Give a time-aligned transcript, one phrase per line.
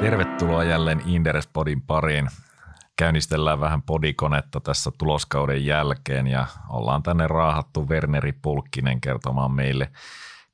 [0.00, 2.28] Tervetuloa jälleen Inderes-podin pariin.
[2.96, 9.90] Käynnistellään vähän podikonetta tässä tuloskauden jälkeen ja ollaan tänne raahattu Werneri Pulkkinen kertomaan meille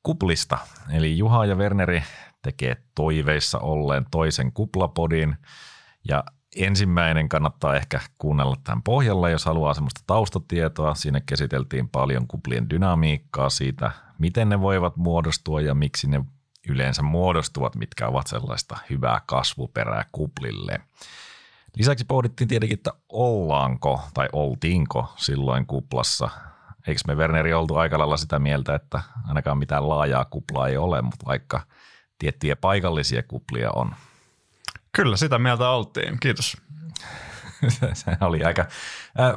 [0.02, 0.58] kuplista.
[0.90, 2.02] Eli Juha ja Werneri
[2.42, 5.36] tekee toiveissa olleen toisen kuplapodin
[6.08, 6.24] ja
[6.56, 10.94] ensimmäinen kannattaa ehkä kuunnella tämän pohjalla, jos haluaa semmoista taustatietoa.
[10.94, 16.24] Siinä käsiteltiin paljon kuplien dynamiikkaa siitä, miten ne voivat muodostua ja miksi ne
[16.68, 20.80] yleensä muodostuvat, mitkä ovat sellaista hyvää kasvuperää kuplille.
[21.76, 26.30] Lisäksi pohdittiin tietenkin, että ollaanko tai oltiinko silloin kuplassa.
[26.86, 31.02] Eikö me Werneri oltu aika lailla sitä mieltä, että ainakaan mitään laajaa kuplaa ei ole,
[31.02, 31.60] mutta vaikka
[32.18, 33.94] tiettyjä paikallisia kuplia on.
[34.92, 36.20] Kyllä, sitä mieltä oltiin.
[36.20, 36.56] Kiitos.
[37.92, 38.66] se oli aika,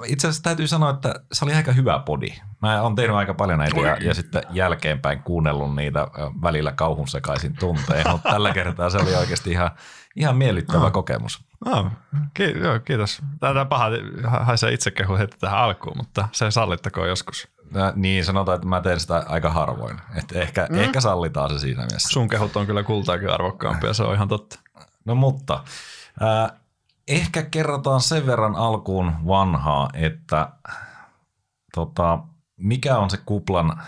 [0.05, 2.27] itse asiassa täytyy sanoa, että se oli aika hyvä podi.
[2.65, 6.07] Mä oon tehnyt aika paljon näitä ja, ja sitten jälkeenpäin kuunnellut niitä
[6.41, 9.71] välillä kauhun sekaisin tunteen, mutta tällä kertaa se oli oikeasti ihan,
[10.15, 10.91] ihan miellyttävä oh.
[10.91, 11.45] kokemus.
[11.65, 11.85] Oh,
[12.33, 13.21] ki- joo, kiitos.
[13.39, 13.89] Tämä paha
[14.23, 17.47] haisee itsekehu heti tähän alkuun, mutta se sallittakoon joskus.
[17.71, 20.01] No, niin, sanotaan, että mä teen sitä aika harvoin.
[20.15, 20.79] Että ehkä, mm.
[20.79, 22.09] ehkä sallitaan se siinä mielessä.
[22.09, 24.59] Sun kehut on kyllä kultaakin arvokkaampia, se on ihan totta.
[25.05, 25.63] No mutta,
[26.21, 26.59] äh,
[27.07, 30.49] ehkä kerrotaan sen verran alkuun vanhaa, että
[31.75, 32.19] tota,
[32.57, 33.81] mikä on se kuplan,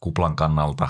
[0.00, 0.88] kuplan kannalta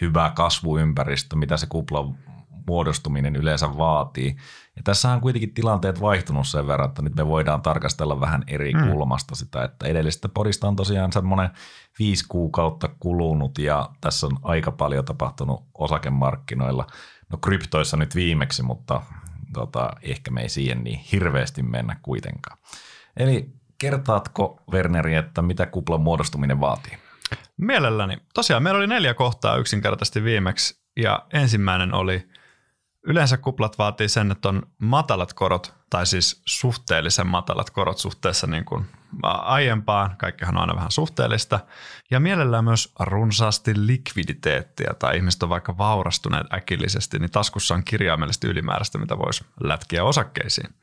[0.00, 2.18] hyvä kasvuympäristö, mitä se kuplan
[2.66, 4.36] muodostuminen yleensä vaatii.
[4.76, 8.72] Ja tässä on kuitenkin tilanteet vaihtunut sen verran, että nyt me voidaan tarkastella vähän eri
[8.72, 8.90] mm.
[8.90, 11.50] kulmasta sitä, että edellisestä podista on tosiaan semmoinen
[11.98, 16.86] viisi kuukautta kulunut ja tässä on aika paljon tapahtunut osakemarkkinoilla.
[17.28, 19.02] No kryptoissa nyt viimeksi, mutta
[19.52, 22.58] tota, ehkä me ei siihen niin hirveästi mennä kuitenkaan.
[23.16, 26.98] Eli kertaatko Werneri, että mitä kuplan muodostuminen vaatii?
[27.56, 28.16] Mielelläni.
[28.34, 32.28] Tosiaan meillä oli neljä kohtaa yksinkertaisesti viimeksi ja ensimmäinen oli,
[33.06, 38.64] yleensä kuplat vaatii sen, että on matalat korot tai siis suhteellisen matalat korot suhteessa niin
[38.64, 38.86] kuin
[39.22, 41.60] aiempaan, kaikkihan on aina vähän suhteellista,
[42.10, 48.46] ja mielellään myös runsaasti likviditeettiä, tai ihmiset on vaikka vaurastuneet äkillisesti, niin taskussa on kirjaimellisesti
[48.46, 50.74] ylimääräistä, mitä voisi lätkiä osakkeisiin.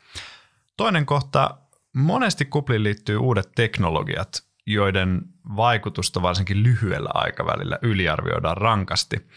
[0.78, 1.58] Toinen kohta,
[1.94, 5.22] monesti kupliin liittyy uudet teknologiat, joiden
[5.56, 9.28] vaikutusta varsinkin lyhyellä aikavälillä yliarvioidaan rankasti.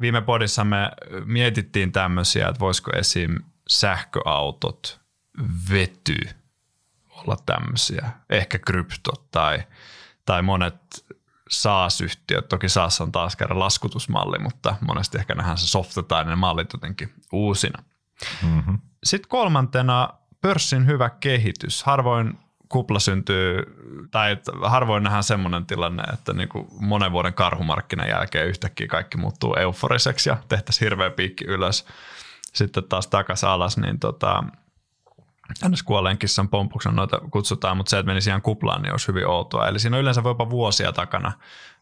[0.00, 0.90] Viime podissa me
[1.24, 3.36] mietittiin tämmöisiä, että voisiko esim.
[3.68, 5.00] sähköautot,
[5.70, 6.18] vety
[7.10, 8.10] olla tämmöisiä.
[8.30, 9.62] Ehkä krypto tai,
[10.24, 11.06] tai monet
[11.50, 12.48] SaaS-yhtiöt.
[12.48, 17.82] Toki SaaS on taas kerran laskutusmalli, mutta monesti ehkä nähdään se softetainen mallit jotenkin uusina.
[18.42, 18.78] Mm-hmm.
[19.04, 20.08] Sitten kolmantena
[20.40, 21.82] pörssin hyvä kehitys.
[21.82, 22.38] Harvoin
[22.68, 23.62] kupla syntyy,
[24.10, 29.54] tai harvoin nähdään semmoinen tilanne, että niin kuin monen vuoden karhumarkkinan jälkeen yhtäkkiä kaikki muuttuu
[29.54, 31.86] euforiseksi ja tehtäisiin hirveä piikki ylös,
[32.54, 34.44] sitten taas takaisin alas, niin tota,
[35.68, 35.82] ns.
[35.82, 39.68] kuolleen kissan pompuksen noita kutsutaan, mutta se, että menisi ihan kuplaan, niin olisi hyvin outoa.
[39.68, 41.32] Eli siinä on yleensä jopa vuosia takana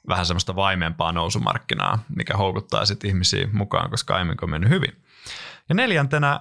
[0.08, 5.02] vähän semmoista vaimempaa nousumarkkinaa, mikä houkuttaa sitten ihmisiä mukaan, koska aiemmin on mennyt hyvin.
[5.68, 6.40] Ja neljäntenä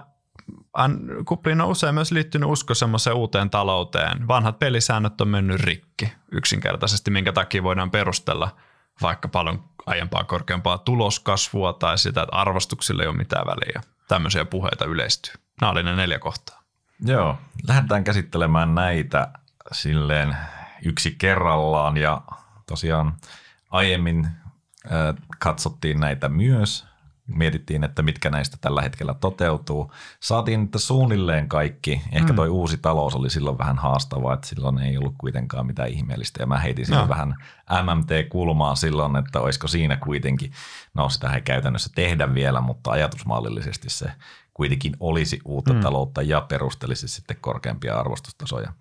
[1.24, 4.28] kupliin usein myös liittynyt usko semmoiseen uuteen talouteen.
[4.28, 8.56] Vanhat pelisäännöt on mennyt rikki yksinkertaisesti, minkä takia voidaan perustella
[9.02, 13.80] vaikka paljon aiempaa korkeampaa tuloskasvua tai sitä, että arvostuksille ei ole mitään väliä.
[14.08, 15.34] Tämmöisiä puheita yleistyy.
[15.60, 16.62] Nämä oli ne neljä kohtaa.
[17.00, 19.28] Joo, lähdetään käsittelemään näitä
[19.72, 20.36] silleen
[20.84, 22.22] yksi kerrallaan ja
[22.66, 23.14] tosiaan
[23.70, 24.28] aiemmin
[25.38, 26.86] katsottiin näitä myös,
[27.26, 29.92] mietittiin, että mitkä näistä tällä hetkellä toteutuu.
[30.20, 32.02] Saatiin että suunnilleen kaikki.
[32.12, 32.36] Ehkä mm.
[32.36, 32.54] toi mm.
[32.54, 36.42] uusi talous oli silloin vähän haastavaa, että silloin ei ollut kuitenkaan mitään ihmeellistä.
[36.42, 37.08] Ja mä heitin no.
[37.08, 37.34] vähän
[37.82, 40.52] MMT-kulmaa silloin, että olisiko siinä kuitenkin,
[40.94, 44.12] no sitä ei käytännössä tehdä vielä, mutta ajatusmallillisesti se
[44.54, 45.80] kuitenkin olisi uutta mm.
[45.80, 48.72] taloutta ja perustelisi sitten korkeampia arvostustasoja.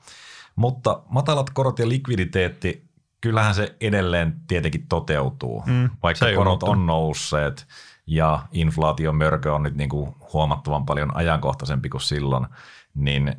[0.55, 2.87] Mutta matalat korot ja likviditeetti,
[3.21, 7.67] kyllähän se edelleen tietenkin toteutuu, mm, vaikka korot on nousseet
[8.07, 12.47] ja inflaation mörkö on nyt niin kuin huomattavan paljon ajankohtaisempi kuin silloin,
[12.95, 13.35] niin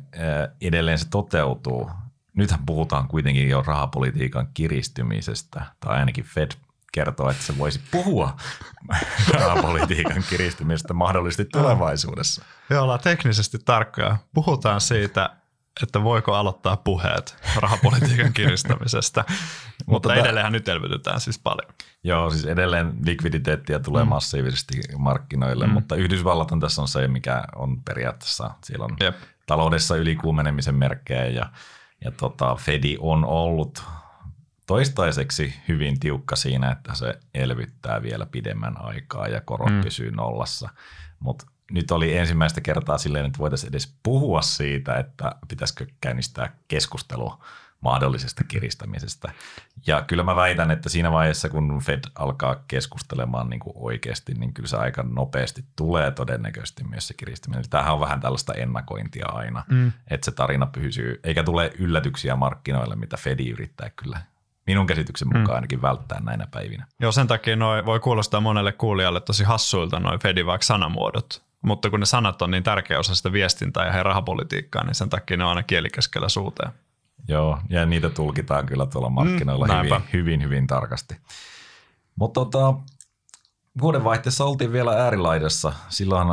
[0.61, 1.91] edelleen se toteutuu.
[2.33, 6.51] Nythän puhutaan kuitenkin jo rahapolitiikan kiristymisestä, tai ainakin Fed
[6.91, 8.35] kertoo, että se voisi puhua
[9.33, 12.45] rahapolitiikan kiristymisestä mahdollisesti tulevaisuudessa.
[12.69, 14.17] Joo, ollaan teknisesti tarkkoja.
[14.33, 15.29] Puhutaan siitä,
[15.83, 19.25] että voiko aloittaa puheet rahapolitiikan kiristämisestä,
[19.87, 21.73] mutta tota, edelleenhän nyt elvytetään siis paljon.
[22.03, 24.09] Joo, siis edelleen likviditeettiä tulee mm.
[24.09, 25.73] massiivisesti markkinoille, mm.
[25.73, 29.15] mutta Yhdysvallat on tässä on se, mikä on periaatteessa, siellä on Jep.
[29.45, 31.49] taloudessa ylikuumenemisen merkkejä ja,
[32.03, 33.83] ja tota, Fedi on ollut
[34.67, 39.81] toistaiseksi hyvin tiukka siinä, että se elvyttää vielä pidemmän aikaa ja korot mm.
[39.81, 40.69] pysyy nollassa.
[41.19, 47.45] Mutta nyt oli ensimmäistä kertaa silleen, että voitaisiin edes puhua siitä, että pitäisikö käynnistää keskustelua
[47.81, 49.31] mahdollisesta kiristämisestä.
[49.87, 54.53] Ja kyllä mä väitän, että siinä vaiheessa, kun Fed alkaa keskustelemaan niin kuin oikeasti, niin
[54.53, 57.69] kyllä se aika nopeasti tulee todennäköisesti myös se kiristäminen.
[57.69, 59.91] Tämähän on vähän tällaista ennakointia aina, mm.
[60.07, 64.21] että se tarina pysyy, eikä tule yllätyksiä markkinoille, mitä Fedi yrittää kyllä
[64.67, 65.55] minun käsityksen mukaan mm.
[65.55, 66.85] ainakin välttää näinä päivinä.
[66.99, 71.89] Joo, sen takia noi voi kuulostaa monelle kuulijalle tosi hassuilta noin Fedin vaikka sanamuodot, mutta
[71.89, 75.43] kun ne sanat on niin tärkeä osa sitä viestintää ja rahapolitiikkaa, niin sen takia ne
[75.43, 76.71] on aina kielikeskellä suuteen.
[77.27, 81.17] Joo, ja niitä tulkitaan kyllä tuolla markkinoilla mm, hyvin, hyvin, hyvin tarkasti.
[82.15, 82.73] Mutta tota,
[83.81, 85.73] vuodenvaihteessa oltiin vielä äärilaidassa.
[85.89, 86.27] Silloin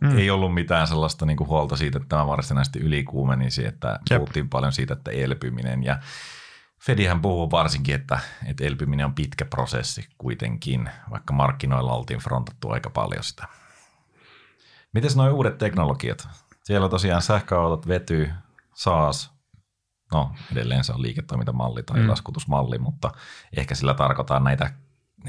[0.00, 0.18] mm.
[0.18, 4.18] ei ollut mitään sellaista niinku huolta siitä, että tämä varsinaisesti ylikuumenisi, että Jep.
[4.18, 5.98] puhuttiin paljon siitä, että elpyminen ja
[6.82, 12.90] Fedihän puhuu varsinkin, että, että elpyminen on pitkä prosessi kuitenkin, vaikka markkinoilla oltiin frontattu aika
[12.90, 13.46] paljon sitä.
[14.92, 16.28] Miten nuo uudet teknologiat?
[16.64, 18.30] Siellä tosiaan sähköautot, vety,
[18.74, 19.32] SaaS,
[20.12, 22.08] no edelleen se on liiketoimintamalli tai mm.
[22.08, 23.10] laskutusmalli, mutta
[23.56, 24.70] ehkä sillä tarkoitaan näitä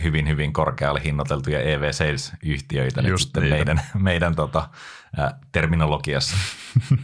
[0.03, 4.69] hyvin, hyvin korkealle hinnoiteltuja EV-sales-yhtiöitä nyt sitten meidän, meidän tota,
[5.19, 6.37] ä, terminologiassa.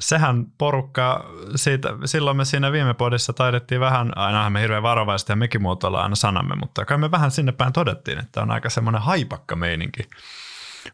[0.00, 5.36] Sehän porukka, siitä, silloin me siinä viime podissa taidettiin vähän, aina me hirveän varovaisesti ja
[5.36, 9.02] mekin muotoillaan aina sanamme, mutta kai me vähän sinne päin todettiin, että on aika semmoinen
[9.02, 10.02] haipakka meininki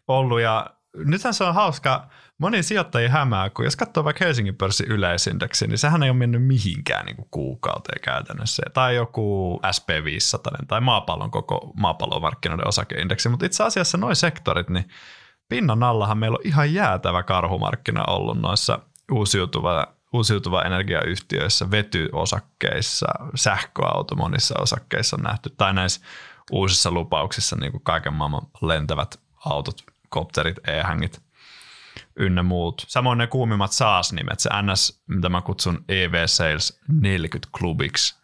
[0.07, 0.41] ollut.
[0.41, 0.65] Ja
[0.97, 2.07] nythän se on hauska,
[2.37, 6.43] moni sijoittajia hämää, kun jos katsoo vaikka Helsingin pörssin yleisindeksi, niin sehän ei ole mennyt
[6.43, 8.63] mihinkään niin kuin kuukauteen käytännössä.
[8.73, 14.87] Tai joku SP500 tai maapallon koko maapallon markkinoiden osakeindeksi, mutta itse asiassa noin sektorit, niin
[15.49, 18.79] pinnan allahan meillä on ihan jäätävä karhumarkkina ollut noissa
[19.11, 26.01] uusiutuva, uusiutuva energiayhtiöissä, vetyosakkeissa, sähköauto monissa osakkeissa on nähty, tai näissä
[26.51, 31.21] uusissa lupauksissa niin kuin kaiken maailman lentävät autot, kopterit, e-hängit
[32.15, 32.85] ynnä muut.
[32.87, 38.15] Samoin ne kuumimmat SaaS-nimet, se NS, mitä mä kutsun EV Sales 40 klubiksi,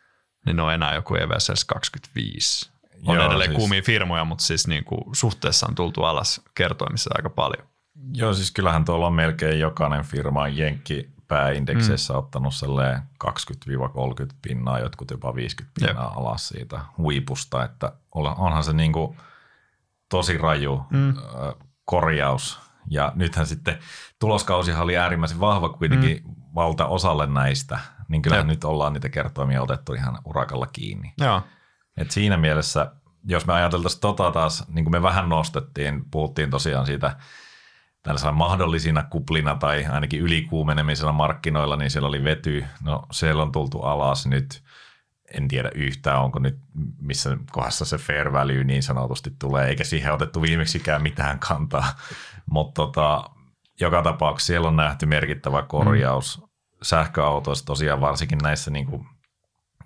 [0.46, 2.72] niin ne on enää joku EV Sales 25.
[3.08, 3.58] On Joo, edelleen siis...
[3.58, 7.68] kuumia firmoja, mutta siis niin kuin suhteessa on tultu alas kertoimissa aika paljon.
[8.14, 12.20] Joo, siis kyllähän tuolla on melkein jokainen firma Jenkki pääindekseissä mm.
[12.20, 12.54] ottanut
[13.26, 13.28] 20-30
[14.42, 16.18] pinnaa, jotkut jopa 50 pinnaa Jep.
[16.18, 19.18] alas siitä huipusta, että onhan se niin kuin
[20.10, 21.14] tosi raju mm.
[21.86, 22.60] korjaus.
[22.90, 23.78] Ja nythän sitten
[24.20, 26.36] tuloskausihan oli äärimmäisen vahva kuitenkin mm.
[26.56, 28.50] valtaosalle näistä, niin kyllähän Jep.
[28.50, 31.14] nyt ollaan niitä kertoimia otettu ihan urakalla kiinni.
[31.18, 31.42] Joo.
[31.98, 32.92] Et siinä mielessä,
[33.26, 37.16] jos me ajateltaisiin tota taas, niin kuin me vähän nostettiin, puhuttiin tosiaan siitä
[38.04, 43.82] tällaisena mahdollisina kuplina tai ainakin ylikuumenemisena markkinoilla, niin siellä oli vety, no siellä on tultu
[43.82, 44.64] alas nyt,
[45.34, 46.60] en tiedä yhtään, onko nyt
[47.02, 51.86] missä kohdassa se fair value niin sanotusti tulee, eikä siihen otettu viimeksikään mitään kantaa,
[52.52, 53.24] mutta tota,
[53.80, 56.48] joka tapauksessa siellä on nähty merkittävä korjaus mm.
[56.82, 59.06] sähköautoissa tosiaan varsinkin näissä niin kuin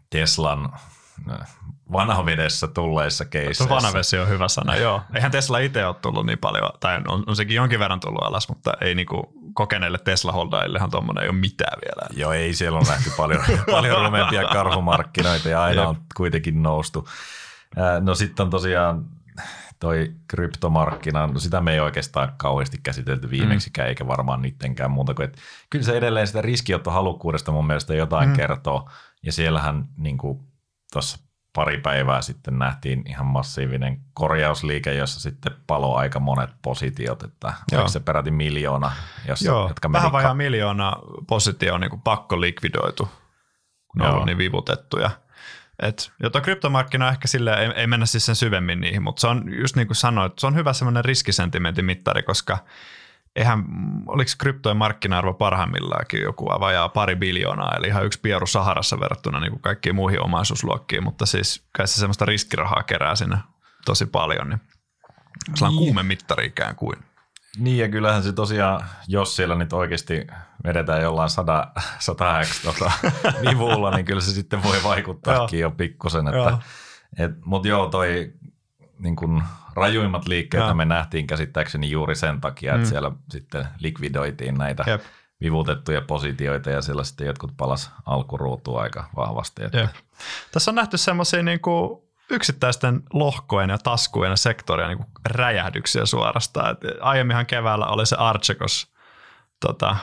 [0.09, 0.73] Teslan
[1.92, 3.75] vanhavedessä tulleissa keisseissä.
[3.75, 5.01] Vanhavesi on hyvä sana, joo.
[5.15, 8.50] Eihän Tesla itse ole tullut niin paljon, tai on, on sekin jonkin verran tullut alas,
[8.50, 12.21] mutta ei niinku kokeneille Tesla-holdaillehan tuommoinen ei ole mitään vielä.
[12.21, 17.07] Joo, ei siellä on nähty paljon, paljon rumempia karhumarkkinoita ja aina on kuitenkin noustu.
[18.01, 19.06] No sitten on tosiaan
[19.80, 23.89] toi kryptomarkkina, no sitä me ei oikeastaan kauheasti käsitelty viimeksikään, mm.
[23.89, 28.36] eikä varmaan niittenkään muuta kuin, että kyllä se edelleen sitä riskiottohalukkuudesta mun mielestä jotain mm.
[28.36, 28.89] kertoo,
[29.24, 30.39] ja siellähän niin kuin
[30.93, 31.17] tuossa
[31.53, 37.88] pari päivää sitten nähtiin ihan massiivinen korjausliike, jossa sitten palo aika monet positiot, että Joo.
[37.88, 38.91] se peräti miljoona,
[39.27, 40.93] jossa, Joo, jotka vähän vajaa ka- miljoona
[41.27, 43.09] positio on niin pakko likvidoitu,
[43.88, 45.09] kun ne on ollut niin vivutettuja.
[45.79, 49.43] Et, jota kryptomarkkina ehkä sille ei, ei mennä siis sen syvemmin niihin, mutta se on
[49.59, 52.57] just niin kuin sanoit, se on hyvä semmoinen riskisentimentin mittari, koska–
[53.35, 53.63] eihän,
[54.07, 59.51] oliko kryptojen markkina-arvo parhaimmillaan joku vajaa pari biljoonaa, eli ihan yksi pieru Saharassa verrattuna niin
[59.51, 63.37] kuin kaikkiin muihin omaisuusluokkiin, mutta siis kai se semmoista riskirahaa kerää sinne
[63.85, 64.61] tosi paljon, niin
[65.55, 65.77] se on niin.
[65.77, 66.99] kuume mittari ikään kuin.
[67.57, 70.27] Niin ja kyllähän se tosiaan, jos siellä nyt oikeasti
[70.63, 71.67] vedetään jollain 100,
[71.99, 72.91] 100 x tota,
[73.49, 76.25] vivulla, niin kyllä se sitten voi vaikuttaakin jo pikkusen.
[77.45, 78.33] Mutta joo, toi
[79.03, 79.43] niin kuin
[79.75, 82.89] rajuimmat liikkeet me nähtiin käsittääkseni juuri sen takia, että mm.
[82.89, 85.01] siellä sitten likvidoitiin näitä Jep.
[85.41, 89.63] vivutettuja positioita ja siellä sitten jotkut palas alkuruutua aika vahvasti.
[89.63, 89.88] Että.
[90.51, 91.60] Tässä on nähty semmoisia niin
[92.29, 96.72] yksittäisten lohkojen ja taskujen ja sektorien niin räjähdyksiä suorastaan.
[96.72, 98.92] Et aiemminhan keväällä oli se Archegos
[99.67, 99.96] tota,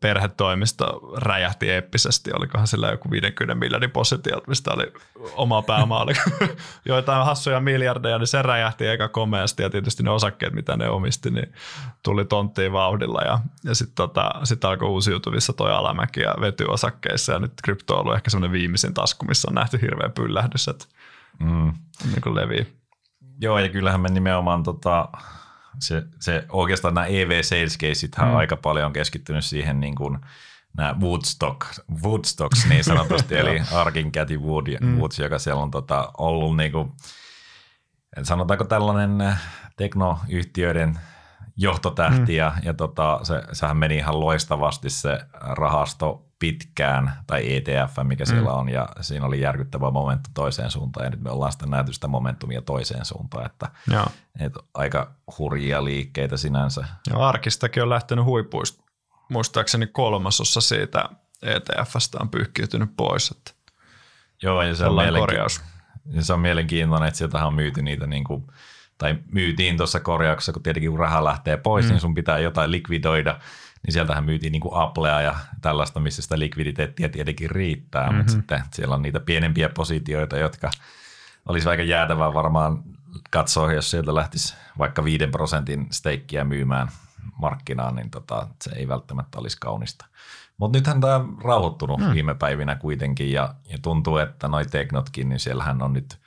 [0.00, 2.30] perhetoimisto räjähti eeppisesti.
[2.36, 4.92] Olikohan sillä joku 50 miljardin positiot, mistä oli
[5.34, 6.12] oma pääoma, oli
[6.84, 11.30] joitain hassuja miljardeja, niin se räjähti aika komeasti ja tietysti ne osakkeet, mitä ne omisti,
[11.30, 11.52] niin
[12.02, 17.38] tuli tonttiin vauhdilla ja, ja sitten tota, sit alkoi uusiutuvissa toi alamäki ja vetyosakkeissa ja
[17.38, 20.84] nyt krypto on ollut ehkä semmoinen viimeisin tasku, missä on nähty hirveä pyllähdys, että
[21.38, 21.72] mm.
[22.04, 22.82] niin kuin levii.
[23.40, 25.08] Joo, ja kyllähän me nimenomaan tota,
[25.80, 28.36] se, se oikeastaan nämä EV sales caseit mm.
[28.36, 30.18] aika paljon on keskittynyt siihen niin kuin
[30.76, 31.66] nämä Woodstock,
[32.02, 34.98] Woodstocks niin sanotusti, eli Arkin Cathy Wood, mm.
[34.98, 36.92] Woods, joka siellä on tota, ollut niin kuin,
[38.22, 39.42] sanotaanko tällainen äh,
[39.76, 40.98] teknoyhtiöiden
[41.56, 42.38] johtotähti mm.
[42.38, 48.28] ja, ja tota, se, sehän meni ihan loistavasti se rahasto pitkään, tai ETF, mikä mm.
[48.28, 51.92] siellä on, ja siinä oli järkyttävä momentu toiseen suuntaan, ja nyt me ollaan sitten nähty
[51.92, 54.06] sitä momentumia toiseen suuntaan, että, Joo.
[54.40, 56.84] että aika hurjia liikkeitä sinänsä.
[57.10, 58.82] Ja Arkistakin on lähtenyt huipuista,
[59.28, 61.08] muistaakseni kolmasossa siitä
[61.42, 63.62] ETFstä on pyyhkiytynyt pois, että
[64.42, 65.34] Joo, ja se on, mielenki-
[66.10, 68.46] ja se on mielenkiintoinen, että sieltä on myyty niitä niin kuin,
[68.98, 71.90] tai myytiin tuossa korjauksessa, kun tietenkin kun raha lähtee pois, mm.
[71.90, 73.38] niin sun pitää jotain likvidoida,
[73.86, 78.16] niin sieltähän myytiin niin kuin Applea ja tällaista, missä sitä likviditeettiä tietenkin riittää, mm-hmm.
[78.18, 80.70] mutta sitten siellä on niitä pienempiä positioita, jotka
[81.48, 82.82] olisi aika jäätävää varmaan
[83.30, 86.88] katsoa, jos sieltä lähtisi vaikka 5 prosentin steikkiä myymään
[87.40, 90.06] markkinaan, niin tota, se ei välttämättä olisi kaunista.
[90.58, 92.12] Mutta nythän tämä on rauhoittunut mm.
[92.14, 96.18] viime päivinä kuitenkin ja, ja tuntuu, että noi teknotkin, niin siellähän on nyt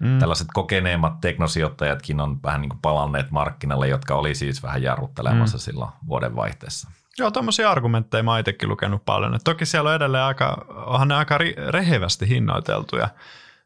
[0.00, 0.18] mm.
[0.18, 5.60] tällaiset kokeneemmat teknosijoittajatkin on vähän niin kuin palanneet markkinalle, jotka oli siis vähän jarruttelemassa mm.
[5.60, 6.90] silloin vuoden vaihteessa.
[7.18, 9.34] Joo, tuommoisia argumentteja mä itsekin lukenut paljon.
[9.34, 11.38] Et toki siellä on edelleen aika, onhan ne aika
[11.68, 13.08] rehevästi hinnoiteltuja.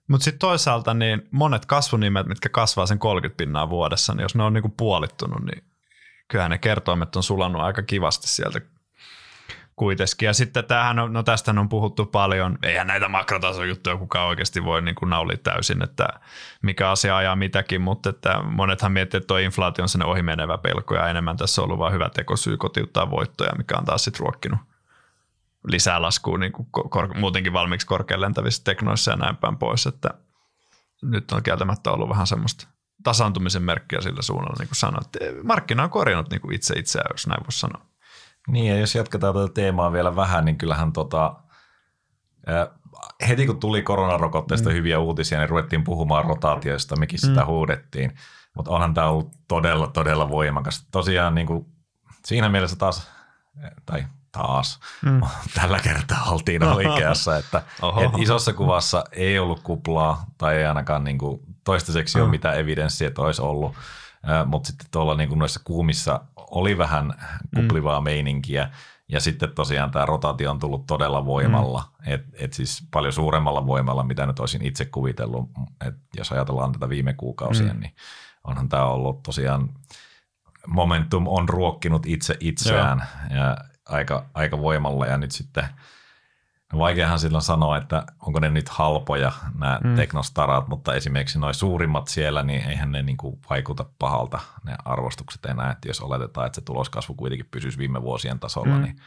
[0.09, 4.43] Mutta sitten toisaalta niin monet kasvunimet, mitkä kasvaa sen 30 pinnaa vuodessa, niin jos ne
[4.43, 5.65] on niinku puolittunut, niin
[6.29, 8.61] kyllähän ne kertoimet on sulannut aika kivasti sieltä
[9.77, 10.27] kuitenkin.
[10.27, 14.83] Ja sitten tämähän on, no tästä on puhuttu paljon, eihän näitä makrotasojuttuja kukaan oikeasti voi
[14.83, 16.09] niin kuin naulia täysin, että
[16.63, 20.95] mikä asia ajaa mitäkin, mutta että monethan miettii, että tuo inflaatio on sinne ohimenevä pelko
[20.95, 24.61] ja enemmän tässä on ollut vain hyvä tekosyy kotiuttaa voittoja, mikä on taas sitten ruokkinut
[25.69, 30.11] lisää laskua niin kuin kor- muutenkin valmiiksi korkealle lentävissä teknoissa ja näin päin pois, että
[31.03, 32.67] nyt on kieltämättä ollut vähän semmoista
[33.05, 35.09] tasaantumisen merkkiä sillä suunnalla, niin kuin sanoit.
[35.43, 37.87] Markkina on korjannut niin kuin itse itseään, jos näin voisi sanoa.
[38.49, 41.37] Niin, ja jos jatketaan tätä teemaa vielä vähän, niin kyllähän tota,
[43.29, 44.75] heti kun tuli koronarokotteesta mm.
[44.75, 47.47] hyviä uutisia, niin ruvettiin puhumaan rotaatioista, mekin sitä mm.
[47.47, 48.15] huudettiin.
[48.57, 50.87] Mutta onhan tämä ollut todella, todella voimakas.
[50.91, 51.67] Tosiaan niin kuin,
[52.25, 53.11] siinä mielessä taas,
[53.87, 55.21] tai taas, mm.
[55.61, 57.63] tällä kertaa oltiin oikeassa, että
[58.05, 62.23] et isossa kuvassa ei ollut kuplaa tai ei ainakaan niin kuin, toistaiseksi mm.
[62.23, 63.75] ole mitään evidenssiä, että olisi ollut.
[64.47, 67.15] Mutta sitten tuolla niin kuin noissa kuumissa oli vähän
[67.57, 68.05] kuplivaa mm.
[68.05, 68.71] meininkiä.
[69.09, 72.13] Ja sitten tosiaan tämä rotaatio on tullut todella voimalla, mm.
[72.13, 75.51] että et siis paljon suuremmalla voimalla, mitä nyt olisin itse kuvitellut.
[75.87, 77.81] Et jos ajatellaan tätä viime kuukausia, mm.
[77.81, 77.95] niin
[78.45, 79.71] onhan tämä ollut tosiaan,
[80.67, 85.65] momentum on ruokkinut itse itseään ja aika, aika voimalla ja nyt sitten–
[86.73, 89.95] vaikeahan silloin sanoa, että onko ne nyt halpoja nämä mm.
[89.95, 95.45] teknostarat, mutta esimerkiksi noin suurimmat siellä, niin eihän ne niin kuin vaikuta pahalta ne arvostukset
[95.45, 98.83] enää, että jos oletetaan, että se tuloskasvu kuitenkin pysyisi viime vuosien tasolla, mm.
[98.83, 99.01] niin,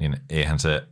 [0.00, 0.88] niin eihän se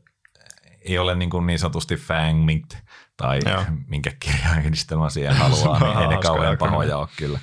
[0.84, 2.78] ei ole niin, kuin niin sanotusti Fang Mint
[3.16, 3.64] tai Joo.
[3.86, 7.38] minkä kirjainistelmä siihen haluaa, niin ei ne kauhean pahoja ole kyllä.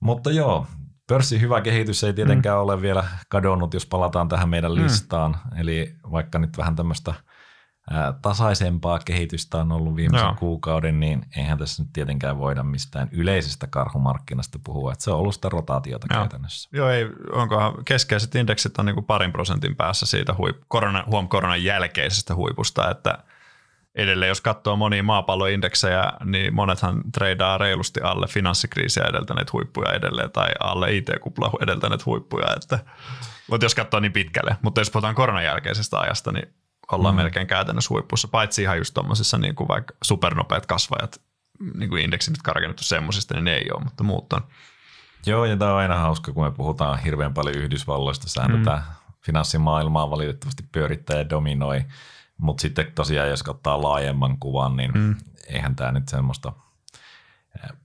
[0.00, 0.66] Mutta joo,
[1.10, 2.62] Pörssin hyvä kehitys ei tietenkään mm.
[2.62, 4.82] ole vielä kadonnut, jos palataan tähän meidän mm.
[4.82, 5.36] listaan.
[5.58, 7.14] Eli vaikka nyt vähän tämmöistä
[8.22, 10.36] tasaisempaa kehitystä on ollut viimeisen Joo.
[10.38, 15.34] kuukauden, niin eihän tässä nyt tietenkään voida mistään yleisestä karhumarkkinasta puhua, että se on ollut
[15.34, 16.20] sitä rotaatiota Joo.
[16.20, 16.68] käytännössä.
[16.72, 21.28] Joo, ei, onkohan keskeiset indeksit on niin kuin parin prosentin päässä siitä huip, korona, huom
[21.28, 23.18] koronan jälkeisestä huipusta, että–
[23.94, 30.48] edelleen, jos katsoo monia maapalloindeksejä, niin monethan treidaa reilusti alle finanssikriisiä edeltäneet huippuja edelleen tai
[30.60, 32.46] alle IT-kupla edeltäneet huippuja.
[32.56, 32.78] Että,
[33.50, 34.56] mutta jos katsoo niin pitkälle.
[34.62, 36.54] Mutta jos puhutaan koronan jälkeisestä ajasta, niin
[36.92, 37.16] ollaan mm.
[37.16, 41.20] melkein käytännössä huippussa, paitsi ihan just tuommoisissa niin kuin vaikka supernopeat kasvajat,
[41.74, 44.40] niin kuin indeksit nyt karkennettu semmoisista, niin ne ei ole, mutta muut on.
[45.26, 48.28] Joo, ja tämä on aina hauska, kun me puhutaan hirveän paljon Yhdysvalloista.
[48.28, 48.64] Sehän mm.
[48.64, 48.82] tätä
[49.20, 51.84] finanssimaailmaa valitettavasti pyörittää ja dominoi.
[52.40, 55.16] Mutta sitten tosiaan, jos ottaa laajemman kuvan, niin mm.
[55.48, 56.52] eihän tämä nyt semmoista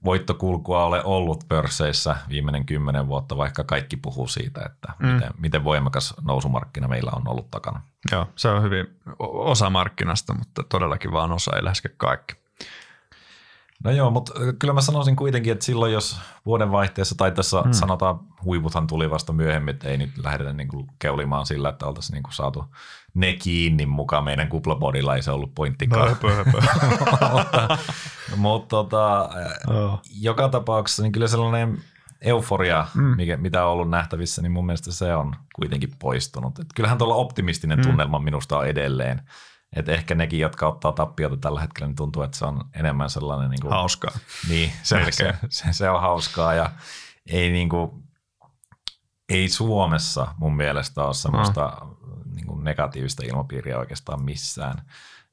[0.04, 5.06] voittokulkua ole ollut pörsseissä viimeinen kymmenen vuotta, vaikka kaikki puhuu siitä, että mm.
[5.06, 7.80] miten, miten voimakas nousumarkkina meillä on ollut takana.
[8.12, 8.86] Joo, se on hyvin
[9.18, 12.45] osa markkinasta, mutta todellakin vaan osa, ei läheskään kaikki.
[13.84, 17.72] No joo, mutta kyllä mä sanoisin kuitenkin, että silloin jos vuodenvaihteessa tai tässä hmm.
[17.72, 22.14] sanotaan huiputhan tuli vasta myöhemmin, että ei nyt lähdetä niin kuin keulimaan sillä, että oltaisiin
[22.14, 22.64] niin kuin saatu
[23.14, 26.02] ne kiinni mukaan meidän kuplabodilla, ei se ollut pointtikaan.
[26.02, 26.60] No, höpö, höpö.
[27.32, 27.78] mutta
[28.36, 29.30] mutta tota,
[29.70, 30.00] Joo.
[30.20, 31.78] joka tapauksessa niin kyllä sellainen
[32.20, 33.02] euforia, mm.
[33.16, 36.58] mikä, mitä on ollut nähtävissä, niin mun mielestä se on kuitenkin poistunut.
[36.58, 39.22] Et kyllähän tuolla optimistinen tunnelma minusta on edelleen.
[39.76, 43.50] Et ehkä nekin, jotka ottaa tappiota tällä hetkellä, niin tuntuu, että se on enemmän sellainen...
[43.50, 44.10] Niin kuin, Hauskaa.
[44.48, 46.70] Niin, se, se, se, se, on hauskaa ja
[47.26, 47.90] ei, niin kuin,
[49.28, 51.86] ei Suomessa mun mielestä ole semmoista
[52.34, 54.82] niin kuin negatiivista ilmapiiriä oikeastaan missään.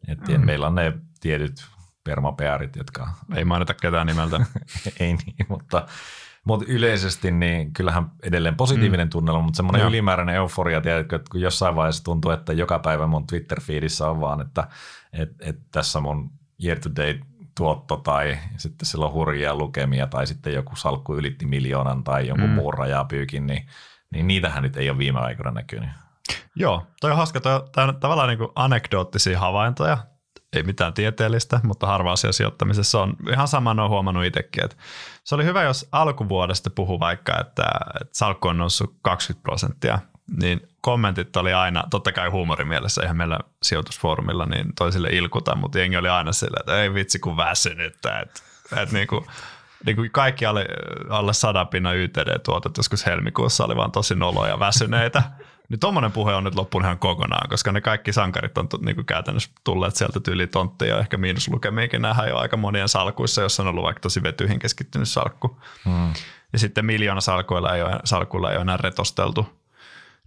[0.08, 0.46] Et mm.
[0.46, 1.66] Meillä on ne tietyt
[2.04, 4.40] permapearit, jotka Ei mainita ketään nimeltä.
[5.00, 5.88] ei niin, mutta,
[6.44, 9.12] mutta yleisesti niin kyllähän edelleen positiivinen mm.
[9.12, 9.90] tunnelma, mutta semmoinen Joo.
[9.90, 14.42] ylimääräinen euforia, tiedätkö, että kun jossain vaiheessa tuntuu, että joka päivä mun Twitter-feedissä on vaan,
[14.42, 14.68] että
[15.14, 16.32] et, et tässä mun
[16.64, 17.20] year to date
[17.58, 22.50] tuotto tai sitten sillä on hurjia lukemia tai sitten joku salkku ylitti miljoonan tai jonkun
[22.50, 22.56] mm.
[22.56, 23.68] muun rajapyykin, niin,
[24.12, 25.90] niin niitähän nyt ei ole viime aikoina näkynyt.
[26.56, 27.40] Joo, toi on hauska.
[27.40, 29.98] Toi, toi on tavallaan niin anekdoottisia havaintoja.
[30.54, 34.66] Ei mitään tieteellistä, mutta harva asia sijoittamisessa on ihan sama, on huomannut itsekin.
[34.66, 34.78] Että
[35.24, 37.64] se oli hyvä, jos alkuvuodesta puhuu vaikka, että,
[38.02, 40.00] että salkku on noussut 20 prosenttia,
[40.38, 45.98] niin kommentit oli aina, totta kai huumorimielessä, eihän meillä sijoitusfoorumilla niin toisille ilkuta, mutta jengi
[45.98, 48.42] oli aina sillä, että ei vitsi kun väsynyttä, että,
[48.82, 49.26] että niin kuin,
[49.86, 50.66] niin kuin kaikki alle,
[51.10, 55.24] alle sadan pinnan YTD-tuotot joskus helmikuussa oli vaan tosi noloja ja väsyneitä.
[55.74, 59.06] Niin tommonen puhe on nyt loppunut ihan kokonaan, koska ne kaikki sankarit on niin kuin
[59.06, 63.70] käytännössä tulleet sieltä tyyli tonttia ja ehkä miinuslukemiakin nähdään jo aika monien salkuissa, jossa on
[63.70, 65.62] ollut vaikka tosi vetyihin keskittynyt salkku.
[65.86, 66.14] Hmm.
[66.54, 69.48] Ja sitten miljoona salkuilla ei ole, salkuilla ei ole enää retosteltu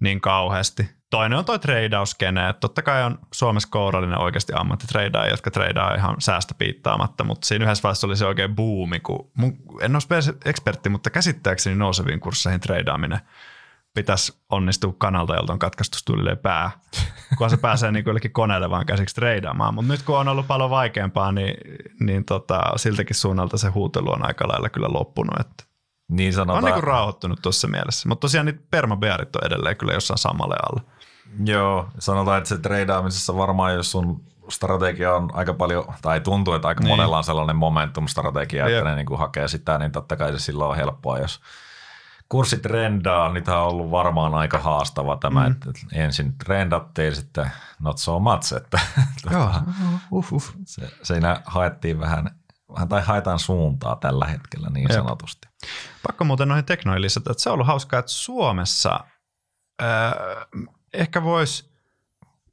[0.00, 0.90] niin kauheasti.
[1.10, 6.16] Toinen on toi treidauskene, että totta kai on Suomessa kourallinen oikeasti ammattitreidaaja, jotka treidaa ihan
[6.18, 10.88] säästä piittaamatta, mutta siinä yhdessä vaiheessa oli se oikein buumi, kun mun, en ole ekspertti,
[10.88, 13.20] mutta käsittääkseni nouseviin kursseihin treidaaminen
[13.96, 16.70] pitäisi onnistua kanalta, jolta on katkaistustulille pää,
[17.38, 19.74] kun se pääsee niin jollekin koneelle vaan käsiksi treidaamaan.
[19.74, 21.54] Mutta nyt kun on ollut paljon vaikeampaa, niin,
[22.00, 25.40] niin tota, siltäkin suunnalta se huutelu on aika lailla kyllä loppunut.
[25.40, 25.64] Että
[26.08, 26.64] Niin on sanotaan.
[26.64, 28.08] niin kuin rauhoittunut tuossa mielessä.
[28.08, 30.82] Mutta tosiaan niitä permabearit on edelleen kyllä jossain samalle alla.
[31.44, 36.68] Joo, sanotaan, että se treidaamisessa varmaan, jos sun strategia on aika paljon, tai tuntuu, että
[36.68, 36.88] aika Niin.
[36.92, 38.78] monella on sellainen momentum-strategia, Jep.
[38.78, 41.40] että ne niin kuin hakee sitä, niin totta kai se silloin on helppoa, jos
[42.28, 45.52] kurssi trendaa, tämä on ollut varmaan aika haastava tämä, mm.
[45.52, 48.80] että ensin trendattiin, sitten not so much, että
[49.30, 49.62] Joo, tota,
[50.10, 50.54] uh, uh.
[50.65, 52.30] se, siinä haettiin vähän,
[52.75, 54.99] vähän, tai haetaan suuntaa tällä hetkellä niin Jep.
[54.99, 55.49] sanotusti.
[56.06, 59.00] Pakko muuten noihin teknoihin lisätä, että se on ollut hauskaa, että Suomessa
[59.82, 60.12] äh,
[60.93, 61.76] ehkä voisi,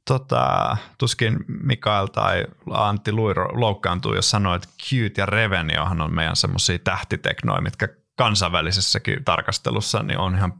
[0.08, 6.36] tota, tuskin Mikael tai Antti Luiro loukkaantuu, jos sanoo, että Qt ja Reveniohan on meidän
[6.36, 10.52] semmoisia tähtiteknoja, mitkä kansainvälisessäkin tarkastelussa niin on ihan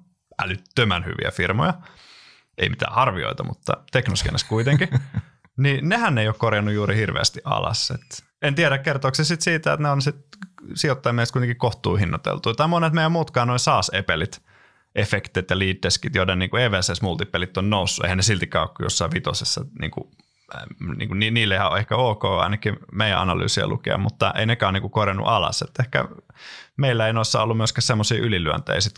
[0.43, 1.75] älyttömän hyviä firmoja.
[2.59, 4.89] Ei mitään arvioita, mutta teknoskenessä kuitenkin.
[5.57, 7.91] niin nehän ei ole korjannut juuri hirveästi alas.
[7.91, 10.17] Et en tiedä, kertooko se sit siitä, että ne on sit
[10.75, 12.55] sijoittajien mielestä kuitenkin kohtuuhinnateltu.
[12.55, 14.43] Tai monet meidän muutkaan noin SaaS-epelit,
[14.95, 18.05] efektit ja lead deskit, joiden niin EVSS-multipelit on noussut.
[18.05, 19.65] Eihän ne siltikään ole jossain vitosessa.
[19.81, 20.11] Niin kuin,
[20.97, 24.81] niin kuin, ni- niille on ehkä ok ainakin meidän analyysiä lukea, mutta ei nekään ole
[24.81, 25.63] niin korjannut alas.
[25.63, 26.05] Et ehkä
[26.77, 28.95] meillä ei noissa ollut myöskään semmoisia ylilyöntejä sit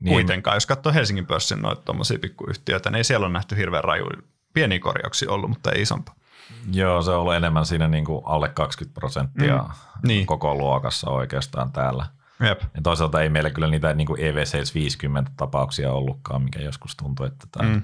[0.00, 0.12] Niin.
[0.12, 0.56] kuitenkaan.
[0.56, 4.22] Jos katsoo Helsingin pörssin noita tuommoisia pikkuyhtiöitä, niin ei siellä on nähty hirveän rajuja
[4.54, 6.14] pieniä korjauksia ollut, mutta ei isompaa.
[6.72, 10.08] Joo, se on ollut enemmän siinä niin kuin alle 20 prosenttia Mm.
[10.08, 10.26] Niin.
[10.26, 12.06] koko luokassa oikeastaan täällä.
[12.40, 12.60] Jep.
[12.74, 17.26] Ja toisaalta ei meillä kyllä niitä niin kuin EV6 50 tapauksia ollutkaan, mikä joskus tuntui,
[17.26, 17.82] että tämä Mm.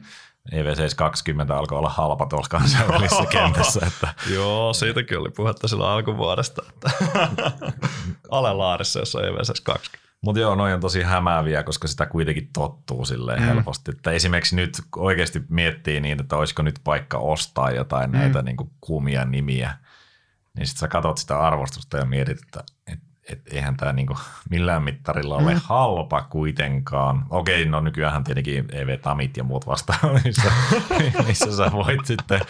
[0.52, 0.58] Mm.
[0.58, 3.86] EV6 20 alkoi olla halpa tuolla kansainvälisessä kentässä.
[3.86, 6.62] Että Joo, siitäkin oli puhetta silloin alkuvuodesta.
[6.68, 6.90] Että
[8.30, 10.02] Alelaarissa, jos on EVSS 20.
[10.24, 13.46] Mutta joo, noin on tosi hämääviä, koska sitä kuitenkin tottuu silleen Mm.
[13.46, 13.90] helposti.
[13.90, 18.16] Että esimerkiksi nyt oikeasti miettii niin, että olisiko nyt paikka ostaa jotain Mm.
[18.18, 19.76] näitä niin kuin kuumia nimiä,
[20.56, 22.98] niin sitten sä katsot sitä arvostusta ja mietit, että et,
[23.32, 24.16] et eihän tämä niinku
[24.50, 25.60] millään mittarilla ole Mm.
[25.64, 27.26] halpa kuitenkaan.
[27.30, 30.52] Okei, no nykyään tietenkin EV-tamit ja muut vastaavat, missä,
[31.26, 32.40] missä sä voit sitten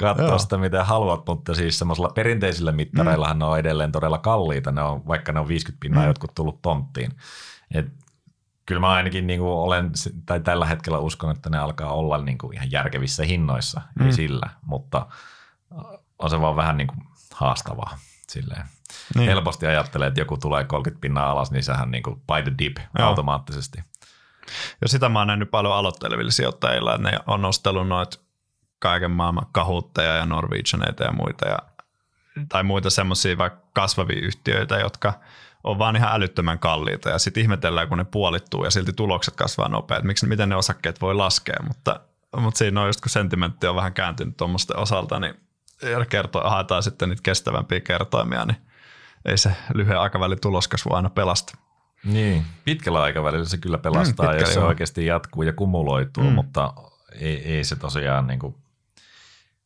[0.00, 3.38] katsoa sitä, mitä haluat, mutta siis semmoisilla perinteisillä mittareillahan mm.
[3.38, 6.08] ne on edelleen todella kalliita, ne on, vaikka ne on 50 pinnaa Mm.
[6.08, 7.12] jotkut tullut tonttiin.
[7.74, 7.86] Et
[8.66, 9.90] kyllä mä ainakin niin kuin olen,
[10.26, 14.02] tai tällä hetkellä uskon, että ne alkaa olla niin kuin ihan järkevissä hinnoissa, mm.
[14.02, 14.06] Mm.
[14.06, 15.06] ei sillä, mutta
[16.18, 16.98] on se vaan vähän niin kuin
[17.34, 18.64] haastavaa silleen.
[19.14, 19.28] Niin.
[19.28, 22.76] Helposti ajattelee, että joku tulee 30 pinnaa alas, niin sehän niin kuin by the dip
[22.98, 23.08] Joo.
[23.08, 23.78] automaattisesti.
[24.80, 28.20] Ja sitä mä oon nähnyt paljon aloittelevilla sijoittajilla, että ne on nostellut noit
[28.78, 31.48] kaiken maailman kahuutteja ja Norwegianeita ja muita.
[31.48, 31.58] Ja
[32.48, 35.12] tai muita semmoisia vaikka kasvavia yhtiöitä, jotka
[35.64, 39.68] on vaan ihan älyttömän kalliita ja sitten ihmetellään, kun ne puolittuu ja silti tulokset kasvaa
[39.68, 40.06] nopeasti.
[40.06, 42.00] Miksi, miten ne osakkeet voi laskea, mutta,
[42.36, 45.34] mutta siinä on just kun sentimentti on vähän kääntynyt tuommoisten osalta, niin
[46.08, 48.65] kertoo, haetaan sitten niitä kestävämpiä kertoimia, niin
[49.26, 51.58] ei se lyhyen aikavälin tuloskasvu aina pelasta.
[52.04, 56.32] Niin, pitkällä aikavälillä se kyllä pelastaa, mm, jos se oikeasti jatkuu ja kumuloituu, mm.
[56.32, 56.74] mutta
[57.12, 58.54] ei, ei se tosiaan, niin kuin,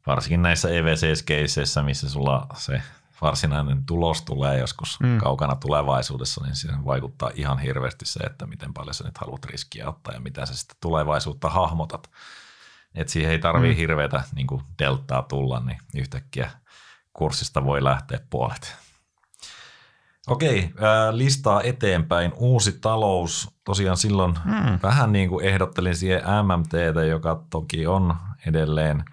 [0.06, 2.82] varsinkin näissä EVCS-keisseissä, missä sulla se
[3.22, 5.18] varsinainen tulos tulee joskus mm.
[5.18, 9.88] kaukana tulevaisuudessa, niin siihen vaikuttaa ihan hirveästi se, että miten paljon sä nyt haluat riskiä
[9.88, 12.10] ottaa ja mitä sä sitten tulevaisuutta hahmotat.
[12.94, 13.76] Että siihen ei tarvii mm.
[13.76, 14.46] hirveätä niin
[14.78, 16.50] deltaa tulla, niin yhtäkkiä
[17.12, 18.76] kurssista voi lähteä puolet.
[20.28, 22.32] Okei, äh, listaa eteenpäin.
[22.36, 23.50] Uusi talous.
[23.64, 24.78] Tosiaan silloin mm.
[24.82, 29.04] vähän niin kuin ehdottelin siihen MMTtä, joka toki on edelleen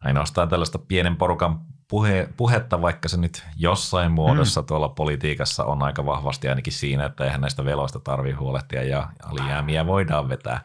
[0.00, 4.66] ainoastaan tällaista pienen porukan puhe, puhetta, vaikka se nyt jossain muodossa mm.
[4.66, 9.86] tuolla politiikassa on aika vahvasti ainakin siinä, että eihän näistä veloista tarvitse huolehtia ja alijäämiä
[9.86, 10.60] voidaan vetää.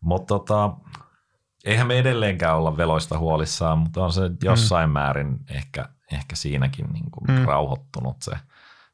[0.00, 0.70] Mutta tota,
[1.64, 4.92] eihän me edelleenkään olla veloista huolissaan, mutta on se jossain mm.
[4.92, 7.44] määrin ehkä, ehkä siinäkin niin kuin mm.
[7.44, 8.32] rauhoittunut se–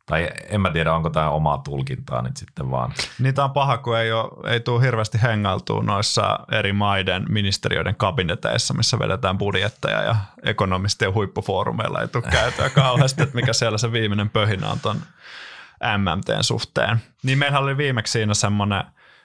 [0.06, 2.92] tai en mä tiedä, onko tämä omaa tulkintaa nyt sitten vaan.
[3.18, 8.74] Niitä on paha, kun ei, ole, ei tule hirveästi hengailtua noissa eri maiden ministeriöiden kabineteissa,
[8.74, 14.30] missä vedetään budjetteja ja ekonomistien huippufoorumeilla ei tule käytöä kauheasti, että mikä siellä se viimeinen
[14.30, 14.96] pöhinä on ton
[15.98, 17.02] MMTn suhteen.
[17.22, 18.84] Niin meillä oli viimeksi siinä semmoinen